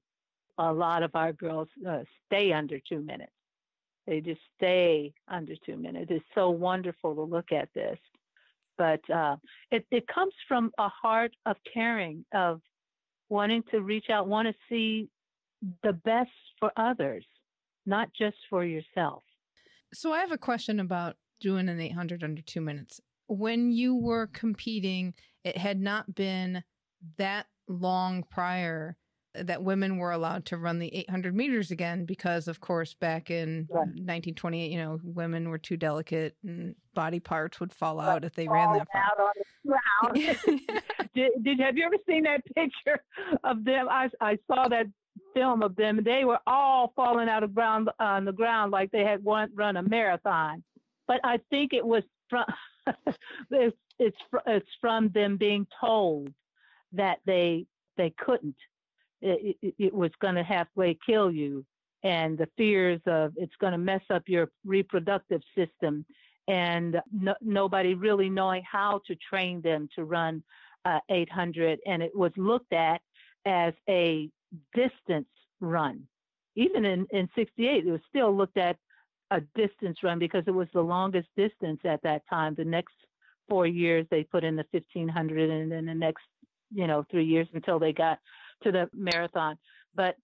[0.59, 3.33] a lot of our girls uh, stay under two minutes.
[4.11, 6.11] They just stay under two minutes.
[6.11, 7.97] It's so wonderful to look at this.
[8.77, 9.37] But uh,
[9.71, 12.61] it, it comes from a heart of caring, of
[13.29, 15.09] wanting to reach out, want to see
[15.85, 17.25] the best for others,
[17.87, 19.23] not just for yourself.
[19.95, 23.01] So I have a question about doing an 800 under two minutes.
[23.29, 26.65] When you were competing, it had not been
[27.17, 28.97] that long prior
[29.35, 33.69] that women were allowed to run the 800 meters again because of course back in
[33.71, 33.81] right.
[33.81, 38.49] 1928 you know women were too delicate and body parts would fall out if they
[38.49, 39.03] ran that far.
[39.03, 40.83] out on the ground.
[41.15, 43.03] Did, did have you ever seen that picture
[43.43, 43.89] of them?
[43.89, 44.87] I i saw that
[45.35, 46.01] film of them.
[46.05, 49.77] They were all falling out of ground on the ground like they had one, run
[49.77, 50.63] a marathon.
[51.09, 52.45] But i think it was from
[53.51, 54.17] it's, it's
[54.47, 56.33] it's from them being told
[56.93, 57.67] that they
[57.97, 58.57] they couldn't
[59.21, 61.65] it, it, it was going to halfway kill you.
[62.03, 66.05] And the fears of it's going to mess up your reproductive system.
[66.49, 70.43] And no, nobody really knowing how to train them to run
[70.85, 73.01] uh, 800 and it was looked at
[73.45, 74.31] as a
[74.75, 75.29] distance
[75.61, 76.07] run.
[76.57, 78.77] Even in, in 68 it was still looked at
[79.31, 82.55] a distance run because it was the longest distance at that time.
[82.55, 82.95] The next
[83.49, 86.25] four years they put in the 1500 and then the next
[86.73, 88.19] you know three years until they got
[88.63, 89.57] to the marathon.
[89.95, 90.17] But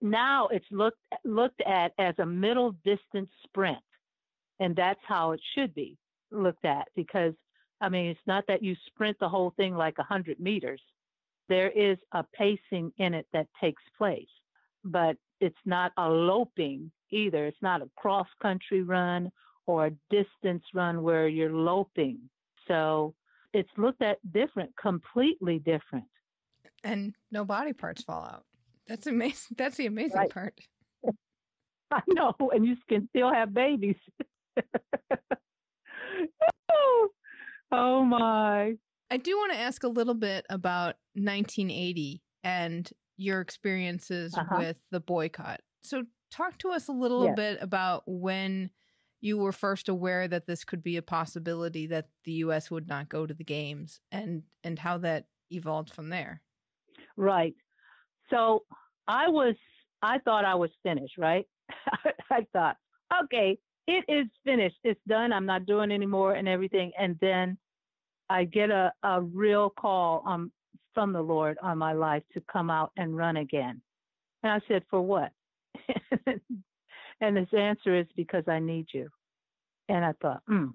[0.00, 3.78] now it's looked looked at as a middle distance sprint,
[4.60, 5.96] and that's how it should be
[6.30, 7.34] looked at because
[7.80, 10.80] I mean it's not that you sprint the whole thing like hundred meters.
[11.48, 14.26] There is a pacing in it that takes place,
[14.84, 17.46] but it's not a loping either.
[17.46, 19.30] It's not a cross country run
[19.66, 22.18] or a distance run where you're loping.
[22.68, 23.14] So
[23.52, 26.06] it's looked at different, completely different
[26.86, 28.44] and no body parts fall out.
[28.86, 29.54] That's amazing.
[29.58, 30.30] That's the amazing right.
[30.30, 30.54] part.
[31.90, 33.96] I know, and you can still have babies.
[37.72, 38.74] oh my.
[39.08, 44.56] I do want to ask a little bit about 1980 and your experiences uh-huh.
[44.58, 45.60] with the boycott.
[45.82, 47.36] So, talk to us a little yes.
[47.36, 48.70] bit about when
[49.20, 52.68] you were first aware that this could be a possibility that the U.S.
[52.70, 56.42] would not go to the games, and and how that evolved from there.
[57.16, 57.54] Right.
[58.30, 58.64] So
[59.08, 59.54] I was,
[60.02, 61.46] I thought I was finished, right?
[62.30, 62.76] I thought,
[63.24, 64.76] okay, it is finished.
[64.84, 65.32] It's done.
[65.32, 66.92] I'm not doing anymore and everything.
[66.98, 67.56] And then
[68.28, 70.50] I get a, a real call um,
[70.94, 73.80] from the Lord on my life to come out and run again.
[74.42, 75.30] And I said, for what?
[77.20, 79.08] and his answer is because I need you.
[79.88, 80.68] And I thought, hmm.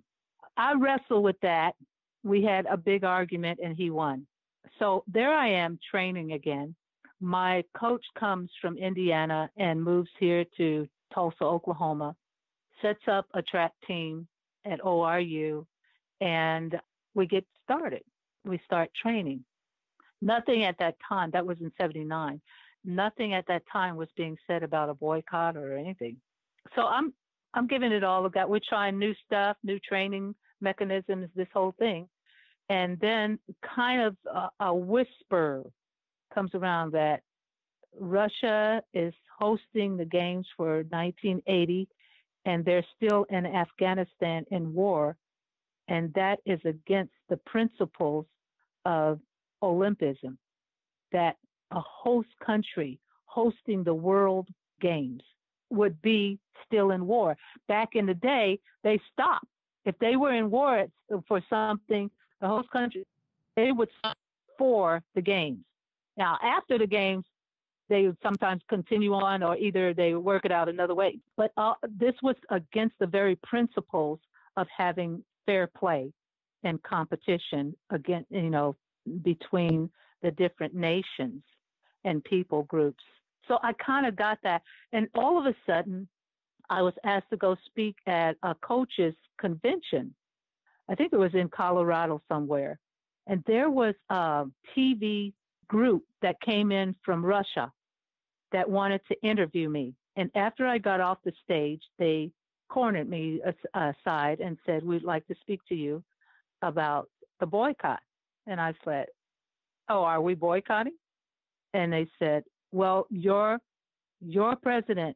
[0.58, 1.74] I wrestled with that.
[2.24, 4.26] We had a big argument and he won
[4.80, 6.76] so there I am training again.
[7.20, 12.16] My coach comes from Indiana and moves here to Tulsa, Oklahoma,
[12.82, 14.28] sets up a track team
[14.66, 15.66] at ORU,
[16.20, 16.80] and
[17.14, 18.04] we get started.
[18.44, 19.44] We start training.
[20.22, 22.42] Nothing at that time, that was in 79,
[22.84, 26.18] nothing at that time was being said about a boycott or anything.
[26.76, 27.14] So I'm
[27.54, 28.48] I'm giving it all a go.
[28.48, 32.08] We're trying new stuff, new training mechanisms, this whole thing.
[32.70, 33.40] And then
[33.76, 35.64] kind of a, a whisper
[36.34, 37.22] comes around that
[38.00, 41.88] Russia is hosting the games for 1980
[42.46, 45.16] and they're still in Afghanistan in war.
[45.88, 48.26] And that is against the principles
[48.86, 49.20] of
[49.62, 50.38] Olympism,
[51.12, 51.36] that
[51.72, 54.48] a host country hosting the World
[54.80, 55.22] Games
[55.70, 57.38] would be still in war.
[57.68, 59.46] Back in the day, they stopped.
[59.86, 60.88] If they were in war
[61.28, 62.10] for something,
[62.42, 63.06] the host country,
[63.56, 63.90] they would
[64.58, 65.64] for the games.
[66.18, 67.26] Now, after the games,
[67.90, 71.20] they would sometimes continue on, or either they would work it out another way.
[71.36, 74.20] But uh, this was against the very principles
[74.56, 76.12] of having fair play
[76.64, 78.76] and competition again, you know,
[79.24, 79.90] between
[80.22, 81.44] the different nations
[82.04, 83.04] and people groups.
[83.48, 84.62] So I kind of got that,
[84.94, 86.08] and all of a sudden,
[86.70, 90.14] I was asked to go speak at a coaches convention
[90.92, 92.78] I think it was in Colorado somewhere.
[93.28, 95.32] And there was a TV
[95.70, 97.72] group that came in from Russia
[98.52, 99.94] that wanted to interview me.
[100.18, 102.32] And after I got off the stage, they
[102.70, 103.42] cornered me
[103.74, 106.04] aside and said, We'd like to speak to you
[106.62, 108.02] about the boycott.
[108.46, 109.06] And I said,
[109.88, 110.98] Oh, are we boycotting?
[111.74, 113.60] And they said, Well, your
[114.20, 115.16] your president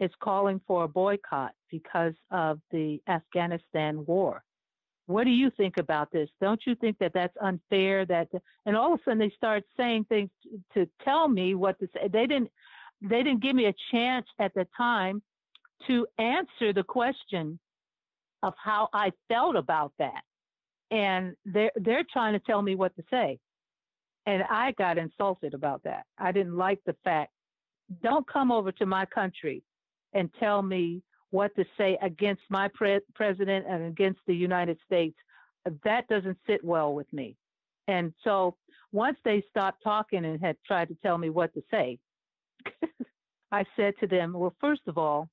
[0.00, 4.42] is calling for a boycott because of the Afghanistan war
[5.06, 6.28] what do you think about this?
[6.40, 8.06] Don't you think that that's unfair?
[8.06, 8.28] That
[8.64, 10.30] and all of a sudden they start saying things
[10.74, 12.08] to, tell me what to say.
[12.08, 12.50] They didn't
[13.02, 15.22] they didn't give me a chance at the time
[15.86, 17.58] to answer the question
[18.42, 20.22] of how I felt about that.
[20.90, 23.38] And they're they're trying to tell me what to say.
[24.26, 26.04] And I got insulted about that.
[26.16, 27.30] I didn't like the fact,
[28.02, 29.62] don't come over to my country
[30.14, 35.16] and tell me what to say against my pre- president and against the United States.
[35.84, 37.36] That doesn't sit well with me.
[37.88, 38.56] And so
[38.92, 41.98] once they stopped talking and had tried to tell me what to say,
[43.52, 45.28] I said to them, well, first of all,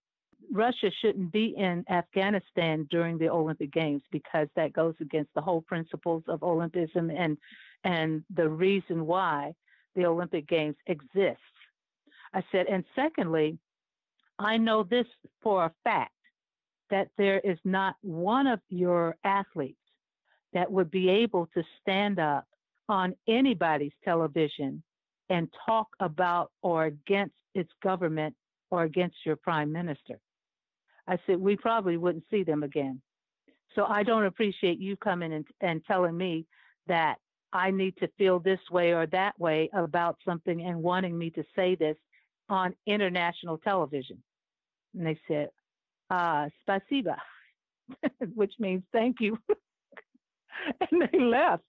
[0.51, 5.61] Russia shouldn't be in Afghanistan during the Olympic Games because that goes against the whole
[5.61, 7.37] principles of Olympism and
[7.83, 9.53] and the reason why
[9.95, 11.41] the Olympic Games exists.
[12.33, 13.57] I said, and secondly,
[14.41, 15.07] I know this
[15.41, 16.11] for a fact
[16.89, 19.77] that there is not one of your athletes
[20.53, 22.45] that would be able to stand up
[22.89, 24.83] on anybody's television
[25.29, 28.35] and talk about or against its government
[28.69, 30.19] or against your prime minister.
[31.07, 33.01] I said, we probably wouldn't see them again.
[33.75, 36.45] So I don't appreciate you coming and, and telling me
[36.87, 37.15] that
[37.53, 41.43] I need to feel this way or that way about something and wanting me to
[41.55, 41.97] say this
[42.49, 44.21] on international television.
[44.93, 45.49] And they said,
[46.09, 47.15] uh, spasiba,
[48.35, 49.37] which means thank you.
[50.91, 51.63] and they left.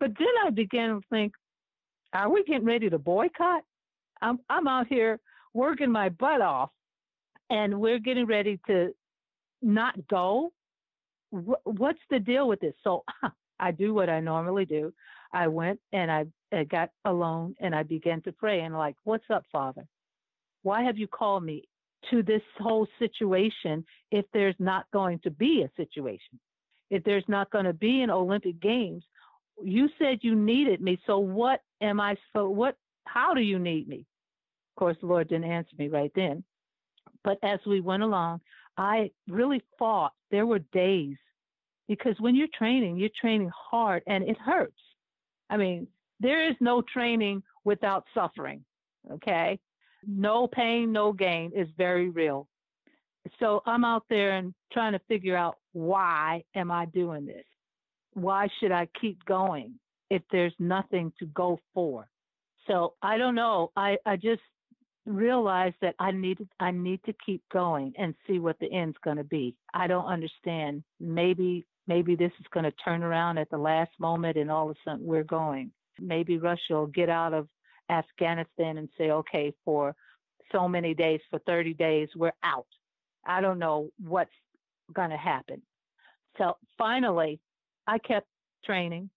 [0.00, 1.32] But then I began to think,
[2.12, 3.62] are we getting ready to boycott?
[4.22, 5.20] I'm, I'm out here
[5.54, 6.70] working my butt off
[7.50, 8.92] and we're getting ready to
[9.62, 10.52] not go.
[11.30, 12.74] What's the deal with this?
[12.84, 13.04] So
[13.60, 14.92] I do what I normally do.
[15.32, 19.28] I went and I, I got alone and I began to pray and like, what's
[19.30, 19.86] up, Father?
[20.62, 21.67] Why have you called me
[22.10, 26.38] to this whole situation if there's not going to be a situation?
[26.90, 29.04] If there's not going to be an Olympic Games,
[29.62, 30.98] you said you needed me.
[31.06, 32.16] So what am I?
[32.32, 32.76] So what?
[33.04, 34.06] How do you need me?
[34.76, 36.44] Of course, the Lord didn't answer me right then.
[37.24, 38.40] But as we went along,
[38.76, 40.12] I really fought.
[40.30, 41.16] There were days
[41.88, 44.78] because when you're training, you're training hard and it hurts.
[45.50, 45.88] I mean,
[46.20, 48.64] there is no training without suffering.
[49.10, 49.58] Okay.
[50.06, 52.48] No pain, no gain is very real.
[53.40, 57.44] So I'm out there and trying to figure out why am I doing this?
[58.14, 59.74] Why should I keep going
[60.10, 62.08] if there's nothing to go for?
[62.66, 63.70] So I don't know.
[63.76, 64.42] I, I just
[65.06, 69.16] realized that I need I need to keep going and see what the end's going
[69.16, 69.56] to be.
[69.74, 70.84] I don't understand.
[71.00, 74.76] Maybe maybe this is going to turn around at the last moment and all of
[74.76, 75.70] a sudden we're going.
[75.98, 77.48] Maybe Russia will get out of
[77.90, 79.94] Afghanistan and say, okay, for
[80.52, 82.66] so many days, for 30 days, we're out.
[83.26, 84.30] I don't know what's
[84.94, 85.62] going to happen.
[86.38, 87.40] So finally,
[87.86, 88.26] I kept
[88.64, 89.10] training,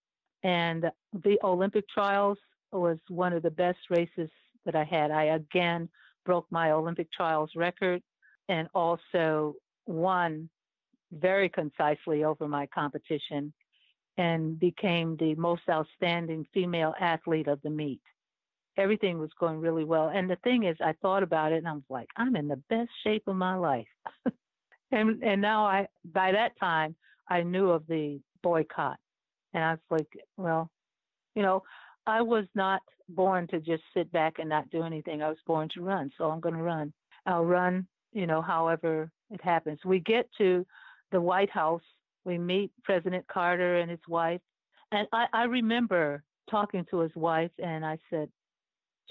[0.44, 2.38] and the Olympic trials
[2.72, 4.30] was one of the best races
[4.66, 5.12] that I had.
[5.12, 5.90] I again
[6.26, 8.02] broke my Olympic trials record
[8.50, 9.56] and also
[9.86, 10.50] won
[11.12, 13.54] very concisely over my competition
[14.18, 18.02] and became the most outstanding female athlete of the meet.
[18.78, 20.12] Everything was going really well.
[20.14, 22.62] And the thing is, I thought about it and I was like, I'm in the
[22.70, 23.88] best shape of my life.
[24.92, 26.96] and and now I by that time
[27.30, 28.98] I knew of the boycott.
[29.54, 30.08] And I was like,
[30.38, 30.70] well,
[31.36, 31.64] you know,
[32.08, 35.22] I was not born to just sit back and not do anything.
[35.22, 36.94] I was born to run, so I'm going to run.
[37.26, 39.80] I'll run, you know, however it happens.
[39.86, 40.66] We get to
[41.12, 41.84] the White House,
[42.24, 44.42] we meet President Carter and his wife,
[44.92, 48.30] and I, I remember talking to his wife, and I said,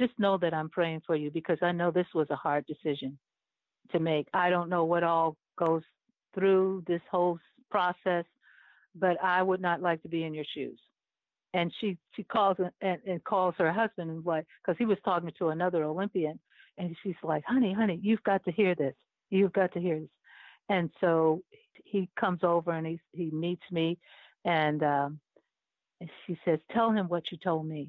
[0.00, 3.18] just know that I'm praying for you because I know this was a hard decision
[3.92, 4.26] to make.
[4.34, 5.82] I don't know what all goes
[6.34, 7.38] through this whole
[7.70, 8.24] process,
[8.94, 10.80] but I would not like to be in your shoes
[11.54, 15.32] and she she calls and, and calls her husband and like because he was talking
[15.38, 16.38] to another Olympian,
[16.78, 18.94] and she's like, "Honey, honey, you've got to hear this.
[19.30, 20.08] You've got to hear this."
[20.68, 21.42] And so
[21.84, 23.98] he comes over and he he meets me,
[24.44, 25.20] and um,
[26.26, 27.88] she says, "Tell him what you told me."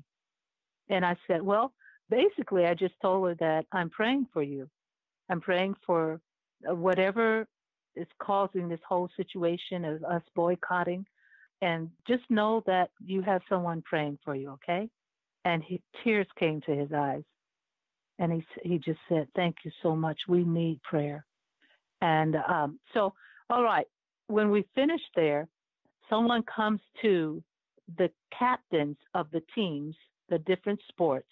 [0.90, 1.74] And I said, "Well,
[2.12, 4.70] basically, I just told her that I'm praying for you.
[5.30, 6.22] I'm praying for
[6.70, 7.48] uh, whatever
[7.96, 11.08] is causing this whole situation of us boycotting."
[11.62, 14.90] and just know that you have someone praying for you, okay?
[15.46, 17.24] And he, tears came to his eyes.
[18.20, 20.20] And he, he just said, Thank you so much.
[20.28, 21.26] We need prayer.
[22.02, 23.14] And um, so,
[23.50, 23.86] all right,
[24.28, 25.48] when we finish there,
[26.10, 27.44] someone comes to
[27.98, 29.96] the captains of the teams,
[30.30, 31.30] the different sports,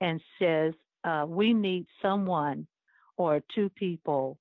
[0.00, 0.74] and says,
[1.04, 2.66] uh, We need someone
[3.16, 4.38] or two people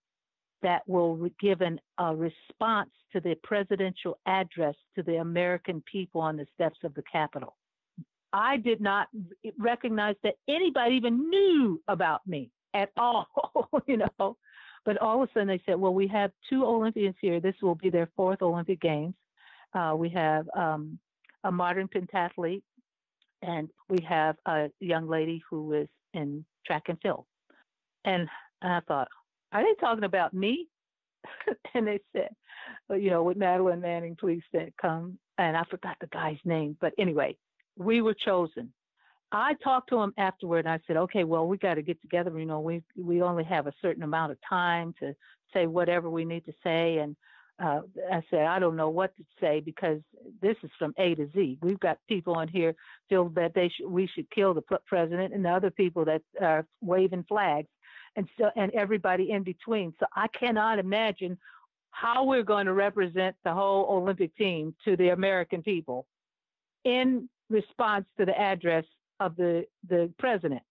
[0.61, 6.37] that will give an, a response to the presidential address to the American people on
[6.37, 7.55] the steps of the Capitol.
[8.33, 9.07] I did not
[9.57, 13.27] recognize that anybody even knew about me at all,
[13.87, 14.37] you know.
[14.85, 17.39] But all of a sudden they said, well, we have two Olympians here.
[17.39, 19.15] This will be their fourth Olympic Games.
[19.73, 20.97] Uh, we have um,
[21.43, 22.63] a modern pentathlete,
[23.41, 27.25] and we have a young lady who is in track and field.
[28.05, 28.27] And
[28.61, 29.07] I thought,
[29.51, 30.67] are they talking about me?
[31.73, 32.29] and they said,
[32.89, 34.41] well, you know, would Madeline Manning please
[34.81, 35.17] come?
[35.37, 37.37] And I forgot the guy's name, but anyway,
[37.77, 38.73] we were chosen.
[39.31, 42.37] I talked to him afterward and I said, okay, well, we got to get together.
[42.39, 45.13] You know, we, we only have a certain amount of time to
[45.53, 46.99] say whatever we need to say.
[46.99, 47.15] And
[47.59, 47.81] uh,
[48.11, 49.99] I said, I don't know what to say because
[50.41, 51.57] this is from A to Z.
[51.61, 52.75] We've got people in here
[53.09, 56.65] feel that they should, we should kill the president and the other people that are
[56.81, 57.67] waving flags
[58.15, 59.93] and so, and everybody in between.
[59.99, 61.37] So I cannot imagine
[61.91, 66.05] how we're going to represent the whole Olympic team to the American people
[66.83, 68.85] in response to the address
[69.19, 70.61] of the, the president.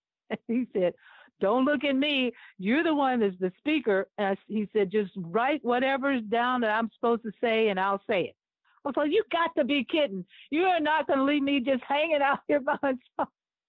[0.46, 0.94] he said,
[1.40, 2.32] don't look at me.
[2.58, 4.08] You're the one that's the speaker.
[4.18, 8.22] And he said, just write whatever's down that I'm supposed to say and I'll say
[8.22, 8.36] it.
[8.84, 10.24] I was like, you got to be kidding.
[10.50, 13.28] You are not going to leave me just hanging out here by myself.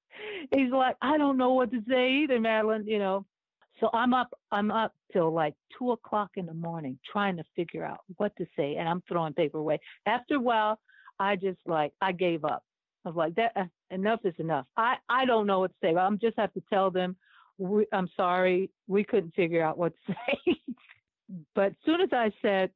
[0.55, 3.25] He's like, I don't know what to say either, Madeline, you know.
[3.79, 7.83] So I'm up, I'm up till like two o'clock in the morning trying to figure
[7.83, 8.75] out what to say.
[8.75, 9.79] And I'm throwing paper away.
[10.05, 10.79] After a while,
[11.19, 12.63] I just like, I gave up.
[13.05, 14.65] I was like, that uh, enough is enough.
[14.75, 15.95] I, I don't know what to say.
[15.95, 17.15] I'm just have to tell them
[17.57, 20.55] we, I'm sorry, we couldn't figure out what to say.
[21.55, 22.71] but as soon as I said,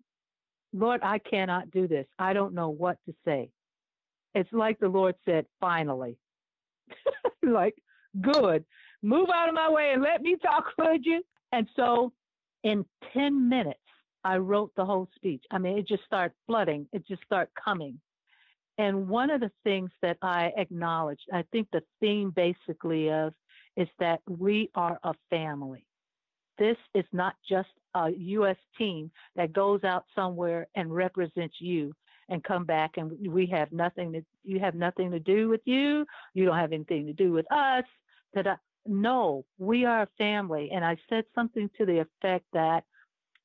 [0.73, 3.49] Lord, I cannot do this, I don't know what to say.
[4.33, 6.17] It's like the Lord said, finally.
[7.43, 7.75] like,
[8.21, 8.63] good.
[9.03, 11.23] Move out of my way and let me talk, would you?
[11.51, 12.13] And so
[12.63, 13.79] in 10 minutes,
[14.23, 15.43] I wrote the whole speech.
[15.51, 17.99] I mean, it just started flooding, it just started coming.
[18.77, 23.33] And one of the things that I acknowledged, I think the theme basically of
[23.77, 25.85] is that we are a family.
[26.57, 28.57] This is not just a U.S.
[28.77, 31.93] team that goes out somewhere and represents you
[32.31, 36.05] and come back and we have nothing to you have nothing to do with you
[36.33, 37.83] you don't have anything to do with us
[38.33, 38.55] that I,
[38.87, 42.85] no we are a family and i said something to the effect that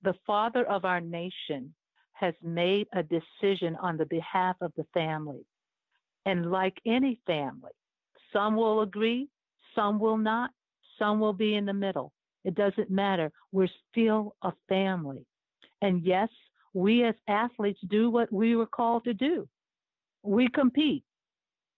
[0.03, 1.75] the father of our nation
[2.13, 5.45] has made a decision on the behalf of the family
[6.25, 7.73] and like any family
[8.33, 9.29] some will agree
[9.77, 10.51] some will not.
[10.99, 12.13] Some will be in the middle.
[12.45, 13.31] It doesn't matter.
[13.53, 15.27] We're still a family.
[15.83, 16.29] And yes,
[16.75, 19.49] we as athletes do what we were called to do.
[20.23, 21.05] We compete.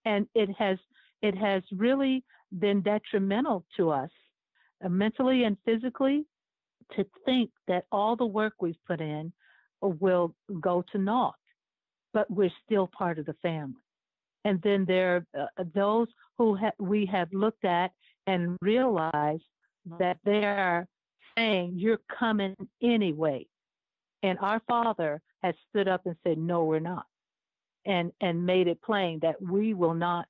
[0.04, 0.78] And it has
[1.20, 2.24] it has really
[2.58, 4.10] been detrimental to us
[4.84, 6.24] uh, mentally and physically
[6.96, 9.32] to think that all the work we've put in
[9.80, 11.34] will go to naught.
[12.14, 13.82] But we're still part of the family.
[14.44, 16.08] And then there are uh, those
[16.38, 17.90] who ha- we have looked at
[18.26, 19.42] and realized
[19.98, 20.86] that they are
[21.36, 23.46] saying, You're coming anyway.
[24.22, 27.06] And our Father has stood up and said, No, we're not.
[27.84, 30.26] And, and made it plain that we will not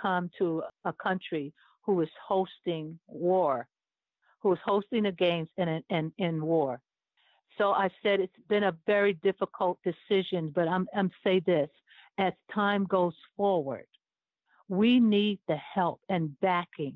[0.00, 1.52] come to a country
[1.82, 3.66] who is hosting war,
[4.40, 6.80] who is hosting the games in, in, in war.
[7.56, 11.68] So I said it's been a very difficult decision, but I'm, I'm say this
[12.18, 13.86] as time goes forward,
[14.68, 16.94] we need the help and backing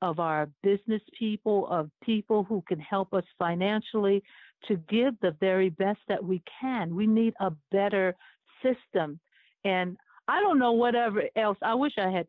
[0.00, 4.22] of our business people, of people who can help us financially
[4.66, 6.94] to give the very best that we can.
[6.94, 8.16] We need a better
[8.62, 9.20] system.
[9.64, 9.96] And
[10.28, 11.58] I don't know whatever else.
[11.62, 12.26] I wish I had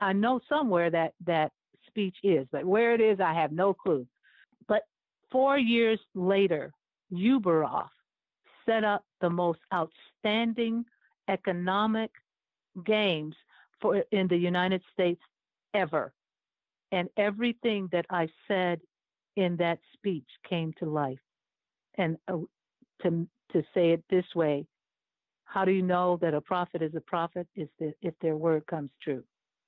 [0.00, 1.52] I know somewhere that that
[1.86, 4.06] speech is, but where it is I have no clue.
[4.66, 4.82] But
[5.30, 6.72] 4 years later,
[7.12, 7.90] Ueberroth
[8.66, 10.84] set up the most outstanding
[11.28, 12.10] economic
[12.84, 13.34] games
[13.84, 15.20] for in the United States
[15.74, 16.14] ever.
[16.90, 18.80] And everything that I said
[19.36, 21.18] in that speech came to life.
[21.98, 22.38] And uh,
[23.02, 24.66] to to say it this way,
[25.44, 27.46] how do you know that a prophet is a prophet?
[27.54, 29.22] Is that if their word comes true.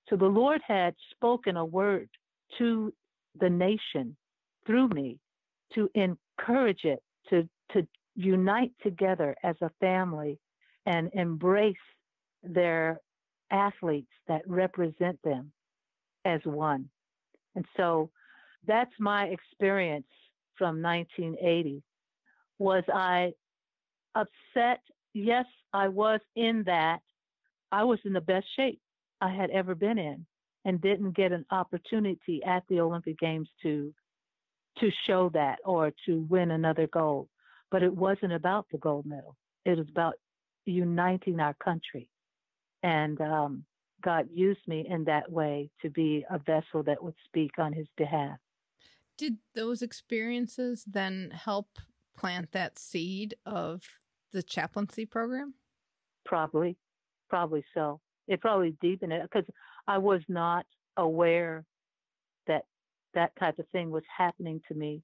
[0.09, 2.09] So the Lord had spoken a word
[2.57, 2.93] to
[3.39, 4.17] the nation
[4.67, 5.19] through me
[5.75, 10.39] to encourage it to to unite together as a family
[10.87, 11.87] and embrace
[12.43, 13.01] their
[13.51, 15.53] athletes that represent them
[16.25, 16.89] as one.
[17.55, 18.11] And so
[18.67, 20.07] that's my experience
[20.57, 21.83] from 1980.
[22.59, 23.33] Was I
[24.15, 24.81] upset?
[25.15, 27.01] Yes, I was in that.
[27.73, 28.81] I was in the best shape
[29.21, 30.27] I had ever been in
[30.65, 33.93] and didn't get an opportunity at the Olympic Games to
[34.81, 37.29] to show that or to win another gold.
[37.71, 39.35] But it wasn't about the gold medal.
[39.65, 40.17] It was about
[40.67, 42.11] uniting our country.
[42.87, 43.65] And um,
[44.01, 47.89] God used me in that way to be a vessel that would speak on his
[47.97, 48.39] behalf.
[49.19, 51.67] Did those experiences then help
[52.17, 53.83] plant that seed of
[54.33, 55.55] the chaplaincy program?
[56.25, 56.77] Probably,
[57.29, 58.01] probably so.
[58.29, 59.49] It probably deepened it because
[59.89, 60.65] I was not
[60.97, 61.65] aware
[62.47, 62.67] that
[63.15, 65.03] that type of thing was happening to me.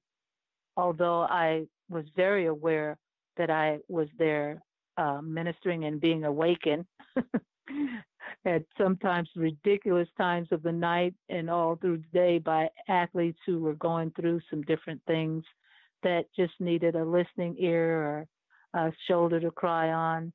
[0.77, 2.97] although I was very aware
[3.37, 4.61] that I was there
[4.97, 6.85] uh, ministering and being awakened
[8.45, 13.59] at sometimes ridiculous times of the night and all through the day by athletes who
[13.59, 15.43] were going through some different things
[16.03, 18.27] that just needed a listening ear
[18.73, 20.33] or a shoulder to cry on,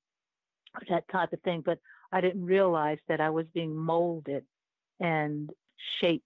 [0.88, 1.62] that type of thing.
[1.64, 1.78] But
[2.12, 4.44] I didn't realize that I was being molded
[5.00, 5.50] and
[6.00, 6.24] shaped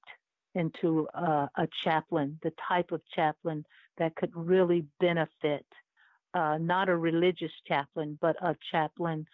[0.54, 3.64] into a, a chaplain, the type of chaplain
[3.98, 5.66] that could really benefit,
[6.34, 9.26] uh, not a religious chaplain, but a chaplain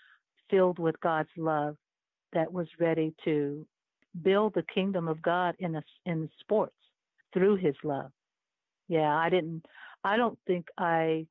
[0.51, 1.77] filled with God's love
[2.33, 3.67] that was ready to
[4.23, 6.75] build the kingdom of God in a, in sports
[7.33, 8.11] through His love.
[8.89, 9.65] Yeah, I didn't.
[10.05, 11.27] I don't think I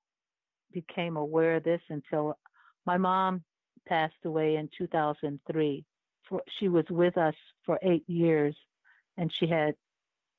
[0.72, 2.38] became aware of this until
[2.86, 3.44] my mom
[3.88, 5.84] passed away in 2003.
[6.30, 8.56] For, she was with us for eight years,
[9.18, 9.76] and she had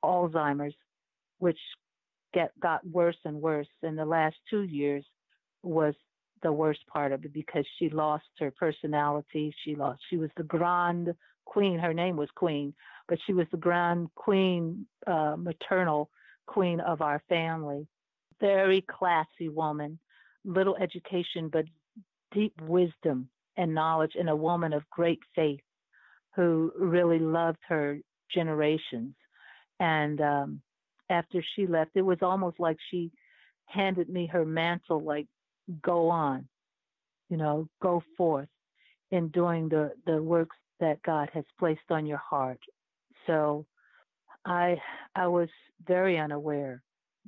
[0.05, 0.75] Alzheimer's,
[1.39, 1.59] which
[2.35, 3.69] get got worse and worse.
[3.83, 5.05] In the last two years,
[5.63, 5.95] was
[6.43, 9.55] the worst part of it because she lost her personality.
[9.65, 10.01] She lost.
[10.09, 11.15] She was the grand
[11.45, 11.79] queen.
[11.79, 12.75] Her name was Queen,
[13.09, 16.11] but she was the grand queen, uh, maternal
[16.47, 17.87] queen of our family.
[18.41, 19.99] Very classy woman,
[20.45, 21.65] little education, but
[22.33, 25.61] deep wisdom and knowledge, and a woman of great faith
[26.37, 27.99] who really loved her
[28.33, 29.15] generations.
[29.81, 30.61] And um,
[31.11, 33.11] after she left, it was almost like she
[33.67, 35.27] handed me her mantle, like
[35.83, 36.49] go on,
[37.29, 38.49] you know, go forth
[39.11, 42.61] in doing the, the works that God has placed on your heart.
[43.27, 43.67] So
[44.45, 44.81] I
[45.15, 45.49] I was
[45.87, 46.83] very unaware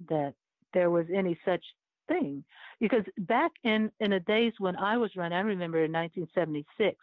[0.09, 0.35] that
[0.73, 1.65] there was any such
[2.09, 2.45] thing.
[2.81, 6.97] Because back in, in the days when I was running, I remember in 1976,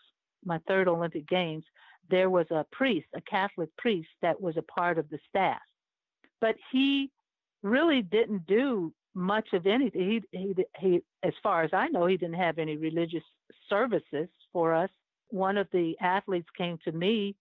[0.46, 1.64] my third Olympic Games,
[2.10, 5.62] there was a priest, a Catholic priest, that was a part of the staff.
[6.40, 7.12] But he
[7.64, 10.22] really didn't do much of anything.
[10.32, 13.24] He, he, he, as far as I know, he didn't have any religious
[13.68, 14.90] services for us.
[15.30, 17.36] One of the athletes came to me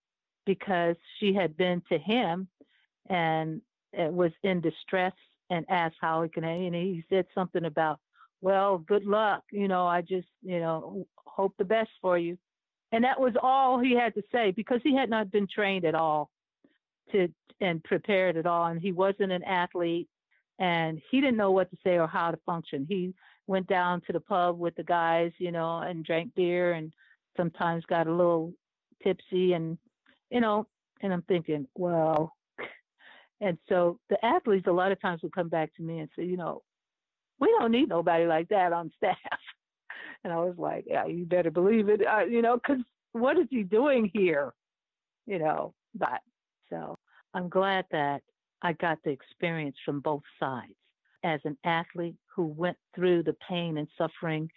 [0.47, 2.49] because she had been to him
[3.09, 3.61] and
[3.93, 5.13] was in distress
[5.51, 8.01] and asked how he can, and he said something about,
[8.41, 9.45] well, good luck.
[9.53, 12.37] You know, I just, you know, hope the best for you.
[12.93, 15.95] And that was all he had to say because he had not been trained at
[15.95, 16.31] all
[17.13, 17.29] to
[17.61, 18.67] and prepared at all.
[18.67, 20.09] And he wasn't an athlete
[20.59, 22.87] and he didn't know what to say or how to function.
[22.89, 23.15] He
[23.47, 26.93] went down to the pub with the guys, you know, and drank beer and
[27.37, 28.53] sometimes got a little
[29.03, 29.79] tipsy and
[30.31, 30.67] you know,
[31.03, 32.35] and I'm thinking, well,
[33.41, 36.25] and so the athletes a lot of times would come back to me and say,
[36.25, 36.63] you know,
[37.39, 39.17] we don't need nobody like that on staff.
[40.25, 42.83] And I was like, yeah, you better believe it, uh, you know, because
[43.13, 44.53] what is he doing here?
[45.27, 46.21] You know, but
[46.71, 46.99] so
[47.35, 48.23] I'm glad that
[48.63, 50.75] I got the experience from both sides
[51.25, 54.49] as an athlete who went through the pain and suffering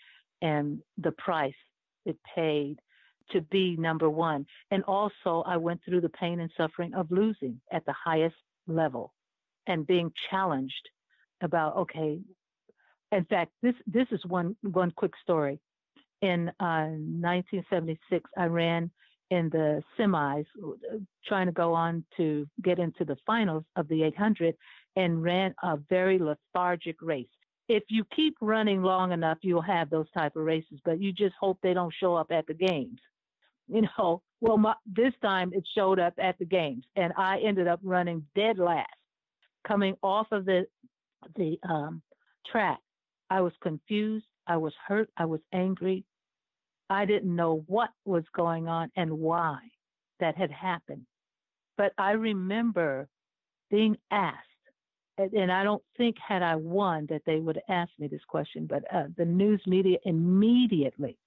[0.42, 1.54] and the price
[2.06, 2.80] it paid
[3.32, 4.46] to be number one.
[4.72, 8.36] And also, I went through the pain and suffering of losing at the highest
[8.68, 9.14] level
[9.68, 10.90] and being challenged
[11.42, 12.20] about okay
[13.12, 15.60] in fact this this is one one quick story
[16.22, 18.92] in uh, 1976 i ran
[19.32, 20.46] in the semis
[21.26, 24.56] trying to go on to get into the finals of the 800
[24.96, 27.28] and ran a very lethargic race
[27.68, 31.36] if you keep running long enough you'll have those type of races but you just
[31.40, 33.00] hope they don't show up at the games
[33.70, 37.68] you know, well, my, this time it showed up at the games, and I ended
[37.68, 38.88] up running dead last,
[39.68, 40.66] coming off of the
[41.36, 42.02] the um,
[42.50, 42.80] track.
[43.30, 44.26] I was confused.
[44.48, 45.10] I was hurt.
[45.18, 46.04] I was angry.
[46.90, 49.60] I didn't know what was going on and why
[50.20, 51.06] that had happened.
[51.78, 53.08] But I remember
[53.70, 54.38] being asked,
[55.18, 58.84] and, I don't think had I won that they would asked me this question, but
[58.94, 61.18] uh, the news media immediately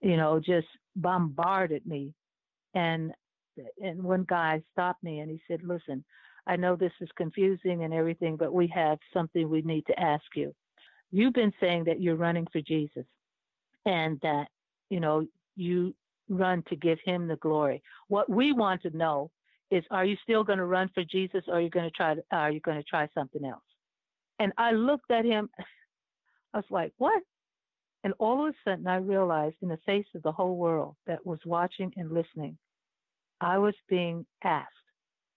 [0.00, 2.12] you know, just bombarded me.
[2.74, 3.12] And
[3.82, 6.04] and one guy stopped me and he said, "Listen,
[6.46, 10.24] I know this is confusing and everything, but we have something we need to ask
[10.34, 10.54] you.
[11.10, 13.06] You've been saying that you're running for Jesus,
[13.86, 14.48] and that
[14.90, 15.26] you know
[15.56, 15.94] you
[16.28, 17.82] run to give Him the glory.
[18.08, 19.30] What we want to know
[19.70, 22.16] is, are you still going to run for Jesus, or are you going to try?
[22.32, 23.62] Are you going to try something else?"
[24.38, 25.48] And I looked at him.
[26.54, 27.22] I was like, "What?"
[28.04, 31.26] And all of a sudden, I realized in the face of the whole world that
[31.26, 32.56] was watching and listening,
[33.40, 34.70] I was being asked,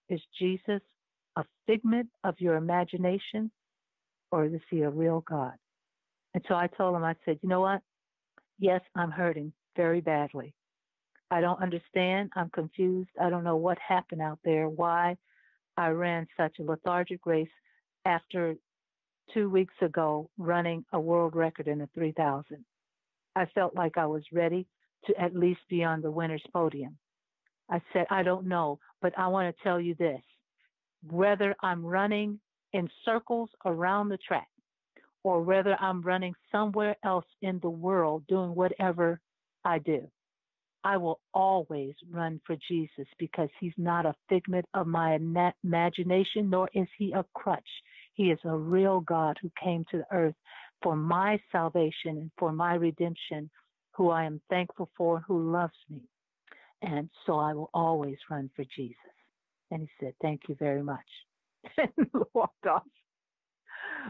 [0.08, 0.80] is Jesus
[1.36, 3.50] a figment of your imagination
[4.32, 5.54] or is he a real God?
[6.34, 7.80] And so I told him, I said, you know what?
[8.60, 10.54] Yes, I'm hurting very badly.
[11.30, 12.30] I don't understand.
[12.36, 13.08] I'm confused.
[13.18, 15.16] I don't know what happened out there, why
[15.78, 17.48] I ran such a lethargic race
[18.04, 18.54] after
[19.32, 22.62] two weeks ago running a world record in the 3000.
[23.34, 24.66] I felt like I was ready
[25.06, 26.98] to at least be on the winner's podium.
[27.70, 30.20] I said, I don't know, but I want to tell you this.
[31.08, 32.40] Whether I'm running
[32.74, 34.49] in circles around the track
[35.22, 39.20] or whether I'm running somewhere else in the world doing whatever
[39.64, 40.08] I do,
[40.82, 45.14] I will always run for Jesus because he's not a figment of my
[45.62, 47.68] imagination, nor is he a crutch.
[48.14, 50.34] He is a real God who came to the earth
[50.82, 53.50] for my salvation and for my redemption,
[53.94, 56.02] who I am thankful for, who loves me.
[56.82, 58.96] And so I will always run for Jesus.
[59.70, 60.98] And he said, Thank you very much.
[61.76, 62.84] and walked off.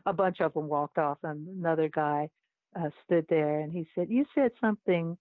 [0.07, 2.29] A bunch of them walked off, and another guy
[2.79, 5.17] uh, stood there and he said, You said something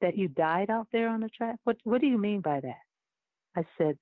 [0.00, 1.56] that you died out there on the track?
[1.64, 2.82] What what do you mean by that?
[3.56, 3.96] I said,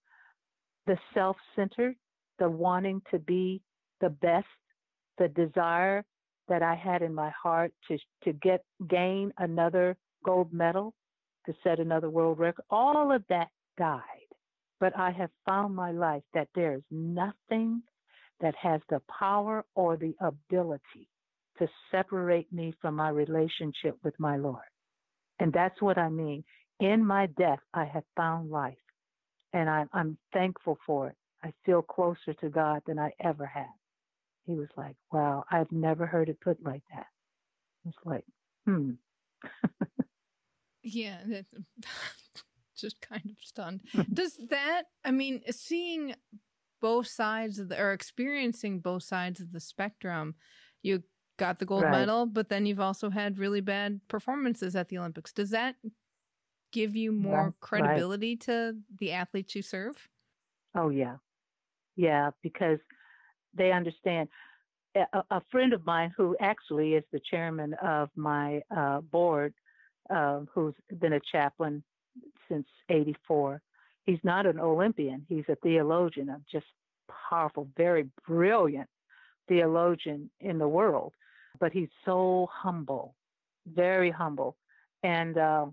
[0.86, 1.94] the self-centered,
[2.38, 3.60] the wanting to be
[4.00, 4.46] the best,
[5.18, 6.04] the desire
[6.48, 10.94] that I had in my heart to to get gain another gold medal,
[11.46, 14.02] to set another world record, all of that died.
[14.80, 17.82] But I have found my life that there is nothing
[18.42, 21.08] that has the power or the ability
[21.58, 24.64] to separate me from my relationship with my Lord.
[25.38, 26.44] And that's what I mean.
[26.80, 28.74] In my death, I have found life.
[29.52, 31.16] And I'm, I'm thankful for it.
[31.42, 33.66] I feel closer to God than I ever have.
[34.46, 37.06] He was like, wow, I've never heard it put like that.
[37.86, 38.24] It's like,
[38.66, 38.92] hmm.
[40.82, 41.46] yeah, that's
[42.76, 43.80] just kind of stunned.
[44.12, 46.14] Does that, I mean, seeing
[46.82, 50.34] both sides of the, or experiencing both sides of the spectrum,
[50.82, 51.02] you
[51.38, 51.92] got the gold right.
[51.92, 55.32] medal, but then you've also had really bad performances at the Olympics.
[55.32, 55.76] Does that
[56.72, 58.40] give you more That's credibility right.
[58.40, 60.08] to the athletes you serve?
[60.74, 61.16] Oh, yeah.
[61.96, 62.78] Yeah, because
[63.54, 64.28] they understand.
[64.94, 69.54] A, a friend of mine who actually is the chairman of my uh, board,
[70.10, 71.82] uh, who's been a chaplain
[72.48, 73.62] since 84,
[74.04, 75.24] he's not an Olympian.
[75.28, 76.66] He's a theologian, a just
[77.28, 78.88] powerful, very brilliant
[79.48, 81.12] theologian in the world
[81.60, 83.14] but he's so humble,
[83.66, 84.56] very humble.
[85.02, 85.66] And uh,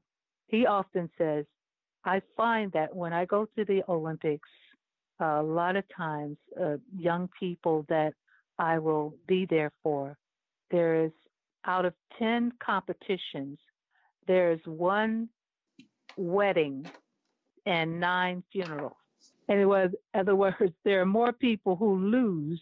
[0.47, 1.45] he often says,
[2.05, 4.49] I find that when I go to the Olympics,
[5.21, 8.13] uh, a lot of times, uh, young people that
[8.57, 10.17] I will be there for,
[10.71, 11.11] there is
[11.65, 13.59] out of 10 competitions,
[14.27, 15.29] there's one
[16.17, 16.85] wedding
[17.69, 18.97] and nine funerals.
[19.47, 19.69] In
[20.15, 22.61] other words, there are more people who lose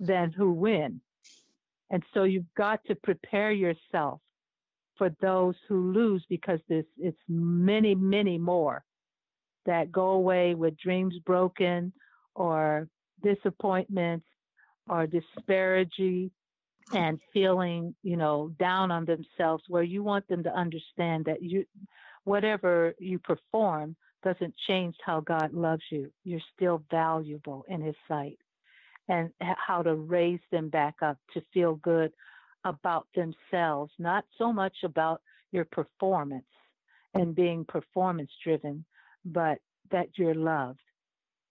[0.00, 1.00] than who win.
[1.90, 4.20] And so you've got to prepare yourself
[4.96, 8.82] for those who lose because this it's many, many more
[9.66, 11.92] that go away with dreams broken
[12.34, 12.88] or
[13.22, 14.26] disappointments
[14.88, 16.30] or disparity
[16.94, 21.66] and feeling, you know, down on themselves where you want them to understand that you
[22.24, 26.10] whatever you perform doesn't change how God loves you.
[26.24, 28.38] You're still valuable in his sight
[29.08, 32.12] and how to raise them back up to feel good
[32.64, 35.20] about themselves, not so much about
[35.50, 36.44] your performance
[37.14, 38.84] and being performance driven,
[39.24, 39.58] but
[39.90, 40.80] that you're loved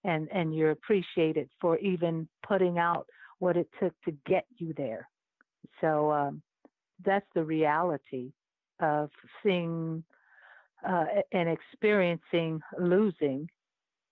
[0.03, 3.05] and, and you're appreciated for even putting out
[3.39, 5.07] what it took to get you there.
[5.81, 6.41] So um,
[7.05, 8.31] that's the reality
[8.79, 9.09] of
[9.43, 10.03] seeing
[10.87, 13.49] uh, and experiencing losing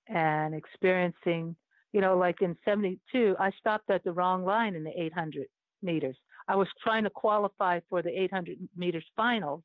[0.08, 1.56] and experiencing
[1.92, 5.48] you know, like in 72, I stopped at the wrong line in the 800
[5.82, 6.18] meters.
[6.48, 9.64] I was trying to qualify for the 800 meters finals,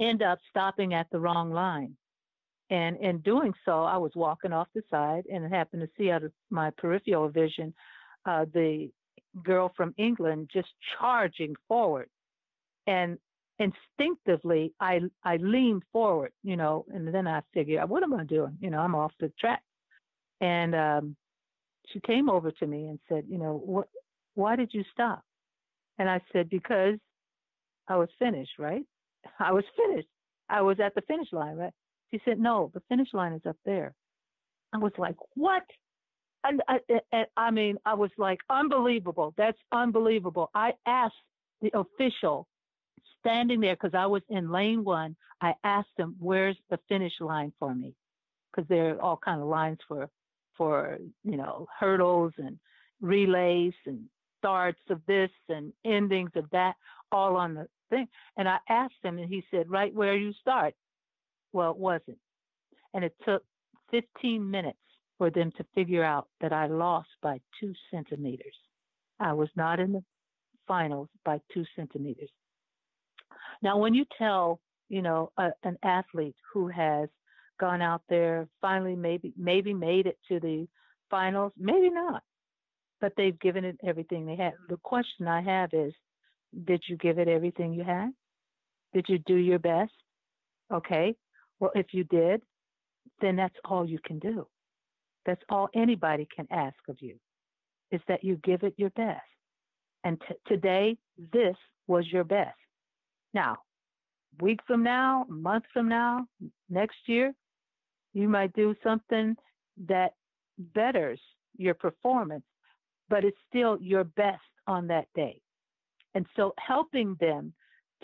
[0.00, 1.96] end up stopping at the wrong line.
[2.70, 6.22] And in doing so, I was walking off the side and happened to see out
[6.22, 7.74] of my peripheral vision
[8.26, 8.90] uh, the
[9.42, 10.68] girl from England just
[10.98, 12.08] charging forward.
[12.86, 13.18] And
[13.58, 18.56] instinctively, I I leaned forward, you know, and then I figure, what am I doing?
[18.60, 19.62] You know, I'm off the track.
[20.40, 21.16] And um,
[21.92, 23.88] she came over to me and said, you know, what,
[24.34, 25.22] why did you stop?
[25.98, 26.94] And I said, because
[27.88, 28.84] I was finished, right?
[29.38, 30.08] I was finished.
[30.48, 31.72] I was at the finish line, right?
[32.10, 33.94] She said, no, the finish line is up there.
[34.72, 35.64] I was like, what?
[36.44, 36.78] And I,
[37.12, 39.34] and I mean, I was like, unbelievable.
[39.36, 40.50] That's unbelievable.
[40.54, 41.14] I asked
[41.60, 42.46] the official
[43.20, 45.16] standing there because I was in lane one.
[45.40, 47.94] I asked them, where's the finish line for me?
[48.50, 50.08] Because there are all kind of lines for
[50.56, 52.58] for you know hurdles and
[53.00, 54.06] relays and
[54.38, 56.74] starts of this and endings of that
[57.12, 60.74] all on the thing and i asked him and he said right where you start
[61.52, 62.18] well it wasn't
[62.92, 63.44] and it took
[63.92, 64.78] 15 minutes
[65.16, 68.54] for them to figure out that i lost by two centimeters
[69.20, 70.04] I was not in the
[70.66, 72.30] finals by two centimeters.
[73.62, 77.08] Now, when you tell, you know, a, an athlete who has
[77.58, 80.68] gone out there, finally maybe maybe made it to the
[81.10, 82.22] finals, maybe not,
[83.00, 84.52] but they've given it everything they had.
[84.68, 85.92] The question I have is,
[86.64, 88.10] did you give it everything you had?
[88.94, 89.92] Did you do your best?
[90.72, 91.16] Okay.
[91.60, 92.42] Well, if you did,
[93.20, 94.46] then that's all you can do.
[95.26, 97.16] That's all anybody can ask of you
[97.90, 99.22] is that you give it your best.
[100.04, 100.96] And t- today,
[101.32, 101.56] this
[101.86, 102.56] was your best.
[103.34, 103.58] Now,
[104.40, 106.26] week from now, month from now,
[106.68, 107.34] next year,
[108.14, 109.36] you might do something
[109.86, 110.14] that
[110.58, 111.20] betters
[111.56, 112.44] your performance,
[113.08, 115.40] but it's still your best on that day.
[116.14, 117.52] And so helping them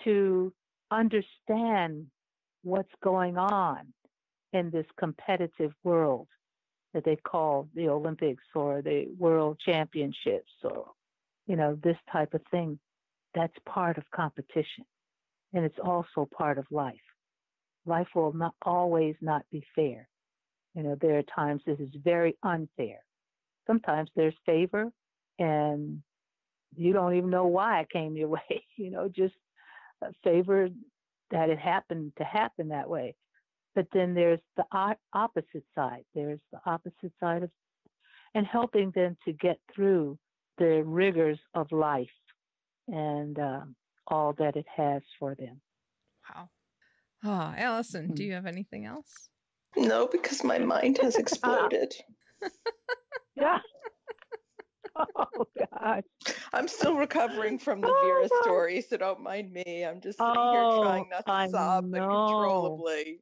[0.05, 0.53] to
[0.91, 2.07] understand
[2.63, 3.93] what's going on
[4.53, 6.29] in this competitive world
[6.93, 10.93] that they call the Olympics or the World Championships or,
[11.47, 12.79] you know, this type of thing,
[13.35, 14.85] that's part of competition.
[15.55, 16.95] And it's also part of life.
[17.87, 20.09] Life will not always not be fair.
[20.75, 22.99] You know, there are times this is very unfair.
[23.67, 24.91] Sometimes there's favor
[25.39, 26.03] and
[26.77, 29.35] you don't even know why it came your way, you know, just
[30.23, 30.69] favor
[31.31, 33.15] that it happened to happen that way.
[33.75, 34.65] But then there's the
[35.13, 36.05] opposite side.
[36.15, 37.51] There's the opposite side of,
[38.35, 40.19] and helping them to get through
[40.59, 42.09] the rigors of life
[42.89, 43.75] and um,
[44.09, 45.61] all that it has for them.
[46.29, 46.49] Wow.
[47.25, 48.15] Oh, Alison, mm-hmm.
[48.15, 49.29] do you have anything else?
[49.77, 51.95] No, because my mind has exploded.
[53.37, 53.59] yeah.
[54.97, 56.05] Oh gosh.
[56.53, 59.85] I'm still recovering from the oh, Vera story, so don't mind me.
[59.85, 61.99] I'm just sitting oh, here trying not to I sob know.
[61.99, 63.21] uncontrollably.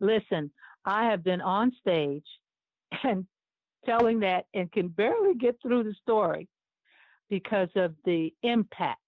[0.00, 0.50] Listen,
[0.84, 2.26] I have been on stage
[3.02, 3.26] and
[3.86, 6.48] telling that and can barely get through the story
[7.30, 8.99] because of the impact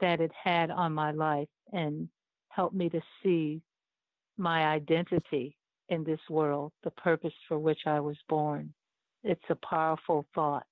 [0.00, 2.08] that it had on my life and
[2.48, 3.62] helped me to see
[4.36, 5.56] my identity
[5.88, 8.72] in this world, the purpose for which I was born.
[9.24, 10.66] It's a powerful thought.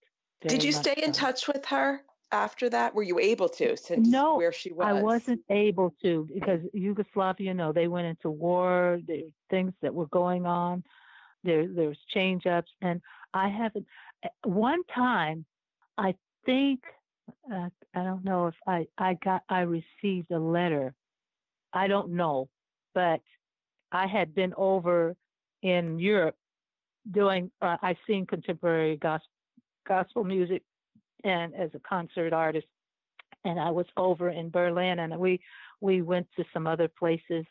[0.46, 1.04] Did you stay so.
[1.04, 2.94] in touch with her after that?
[2.94, 4.86] Were you able to since no, where she was?
[4.86, 9.00] I wasn't able to because Yugoslavia, you know, they went into war.
[9.06, 10.84] There things that were going on.
[11.42, 13.00] There there's change ups and
[13.32, 13.86] I haven't
[14.24, 15.44] eh, one time
[15.96, 16.14] I
[16.44, 16.80] think
[17.52, 20.94] uh, I don't know if I I got I received a letter.
[21.72, 22.48] I don't know,
[22.94, 23.20] but
[23.92, 25.14] I had been over
[25.62, 26.36] in Europe
[27.10, 29.30] doing uh, I sing contemporary gospel
[29.86, 30.62] gospel music
[31.24, 32.66] and as a concert artist.
[33.44, 35.40] And I was over in Berlin and we
[35.80, 37.44] we went to some other places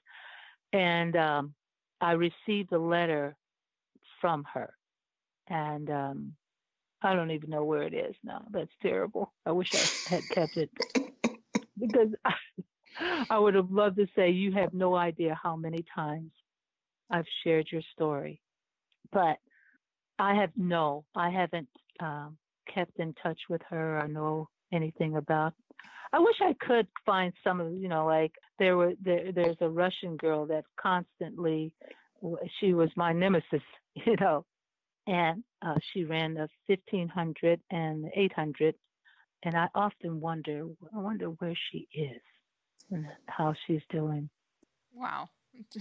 [0.73, 1.53] and um,
[2.01, 3.35] I received a letter
[4.19, 4.73] from her.
[5.47, 6.33] And um,
[7.05, 8.43] I don't even know where it is now.
[8.51, 9.31] That's terrible.
[9.45, 10.71] I wish I had kept it
[11.79, 12.33] because I,
[13.29, 16.31] I would have loved to say, You have no idea how many times
[17.09, 18.41] I've shared your story.
[19.11, 19.37] But
[20.17, 22.37] I have no, I haven't um,
[22.73, 25.53] kept in touch with her or know anything about.
[26.11, 29.69] I wish I could find some of, you know, like there were there, there's a
[29.69, 31.73] Russian girl that constantly,
[32.59, 33.61] she was my nemesis,
[33.95, 34.45] you know,
[35.07, 38.75] and uh, she ran the 1500 and 800,
[39.43, 42.21] and I often wonder, I wonder where she is
[42.91, 44.29] and how she's doing.
[44.93, 45.29] Wow.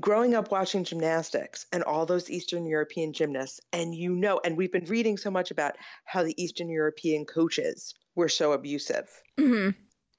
[0.00, 4.72] growing up watching gymnastics and all those Eastern European gymnasts, and you know, and we've
[4.72, 9.08] been reading so much about how the Eastern European coaches were so abusive.
[9.38, 9.70] Mm-hmm.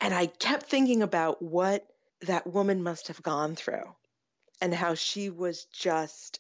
[0.02, 1.86] And I kept thinking about what
[2.22, 3.96] that woman must have gone through.
[4.62, 6.40] and how she was just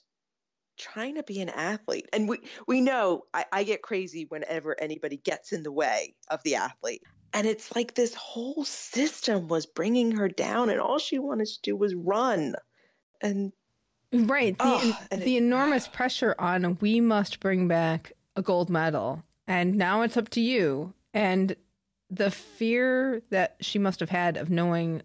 [0.77, 2.07] trying to be an athlete.
[2.13, 6.41] And we, we know I, I get crazy whenever anybody gets in the way of
[6.43, 7.03] the athlete.
[7.34, 11.61] And it's like this whole system was bringing her down, and all she wanted to
[11.61, 12.55] do was run.
[13.22, 13.51] And
[14.11, 14.57] Right.
[14.57, 19.24] The, Oh, and the it- enormous pressure on we must bring back a gold medal.
[19.47, 20.93] And now it's up to you.
[21.13, 21.55] And
[22.09, 25.03] the fear that she must have had of knowing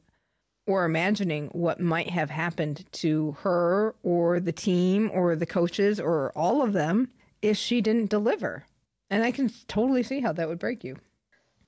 [0.66, 6.32] or imagining what might have happened to her or the team or the coaches or
[6.34, 7.10] all of them
[7.42, 8.64] if she didn't deliver.
[9.10, 10.96] And I can totally see how that would break you.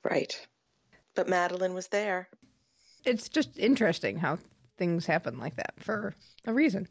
[0.03, 0.47] right.
[1.15, 2.29] But Madeline was there.
[3.05, 4.39] It's just interesting how
[4.77, 6.15] things happen like that for
[6.47, 6.89] a reason.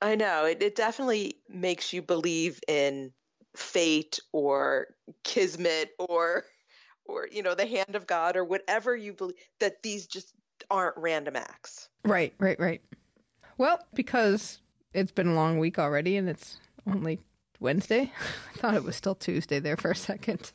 [0.00, 3.12] I know it, it definitely makes you believe in
[3.56, 4.88] fate or
[5.24, 6.44] kismet or
[7.04, 10.34] or you know the hand of God or whatever you believe that these just
[10.70, 11.88] aren't random acts.
[12.04, 12.82] Right, right, right.
[13.56, 14.60] Well, because
[14.92, 17.20] it's been a long week already and it's only
[17.60, 18.12] Wednesday,
[18.54, 20.52] I thought it was still Tuesday there for a second.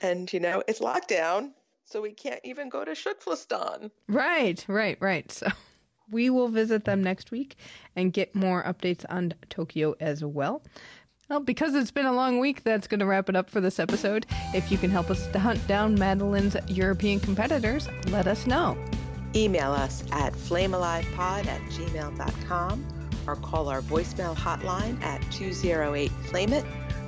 [0.00, 1.52] And you know it's lockdown,
[1.84, 3.90] so we can't even go to Shukflistan.
[4.08, 5.30] Right, right, right.
[5.30, 5.46] So
[6.10, 7.56] we will visit them next week
[7.96, 10.62] and get more updates on Tokyo as well.
[11.28, 13.78] Well, because it's been a long week, that's going to wrap it up for this
[13.78, 14.26] episode.
[14.54, 18.76] If you can help us to hunt down Madeline's European competitors, let us know.
[19.34, 22.86] Email us at flamealivepod at gmail.com
[23.26, 26.64] or call our voicemail hotline at 208 Flame It.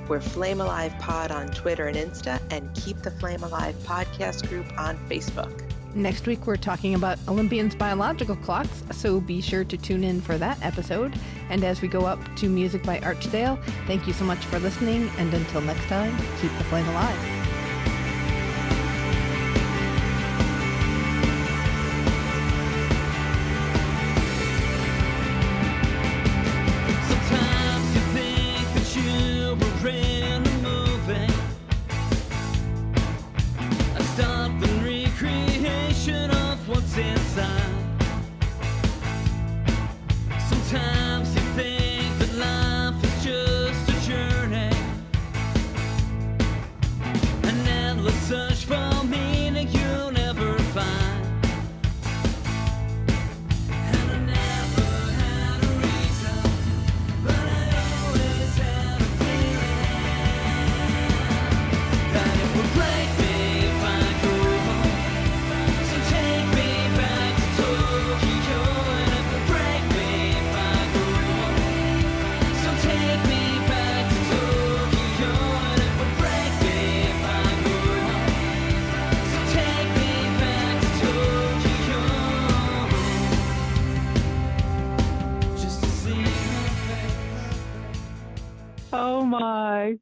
[0.07, 4.65] We're Flame Alive Pod on Twitter and Insta, and keep the Flame Alive podcast group
[4.77, 5.64] on Facebook.
[5.95, 10.37] Next week, we're talking about Olympians' biological clocks, so be sure to tune in for
[10.37, 11.17] that episode.
[11.49, 15.09] And as we go up to music by Archdale, thank you so much for listening,
[15.17, 17.44] and until next time, keep the flame alive.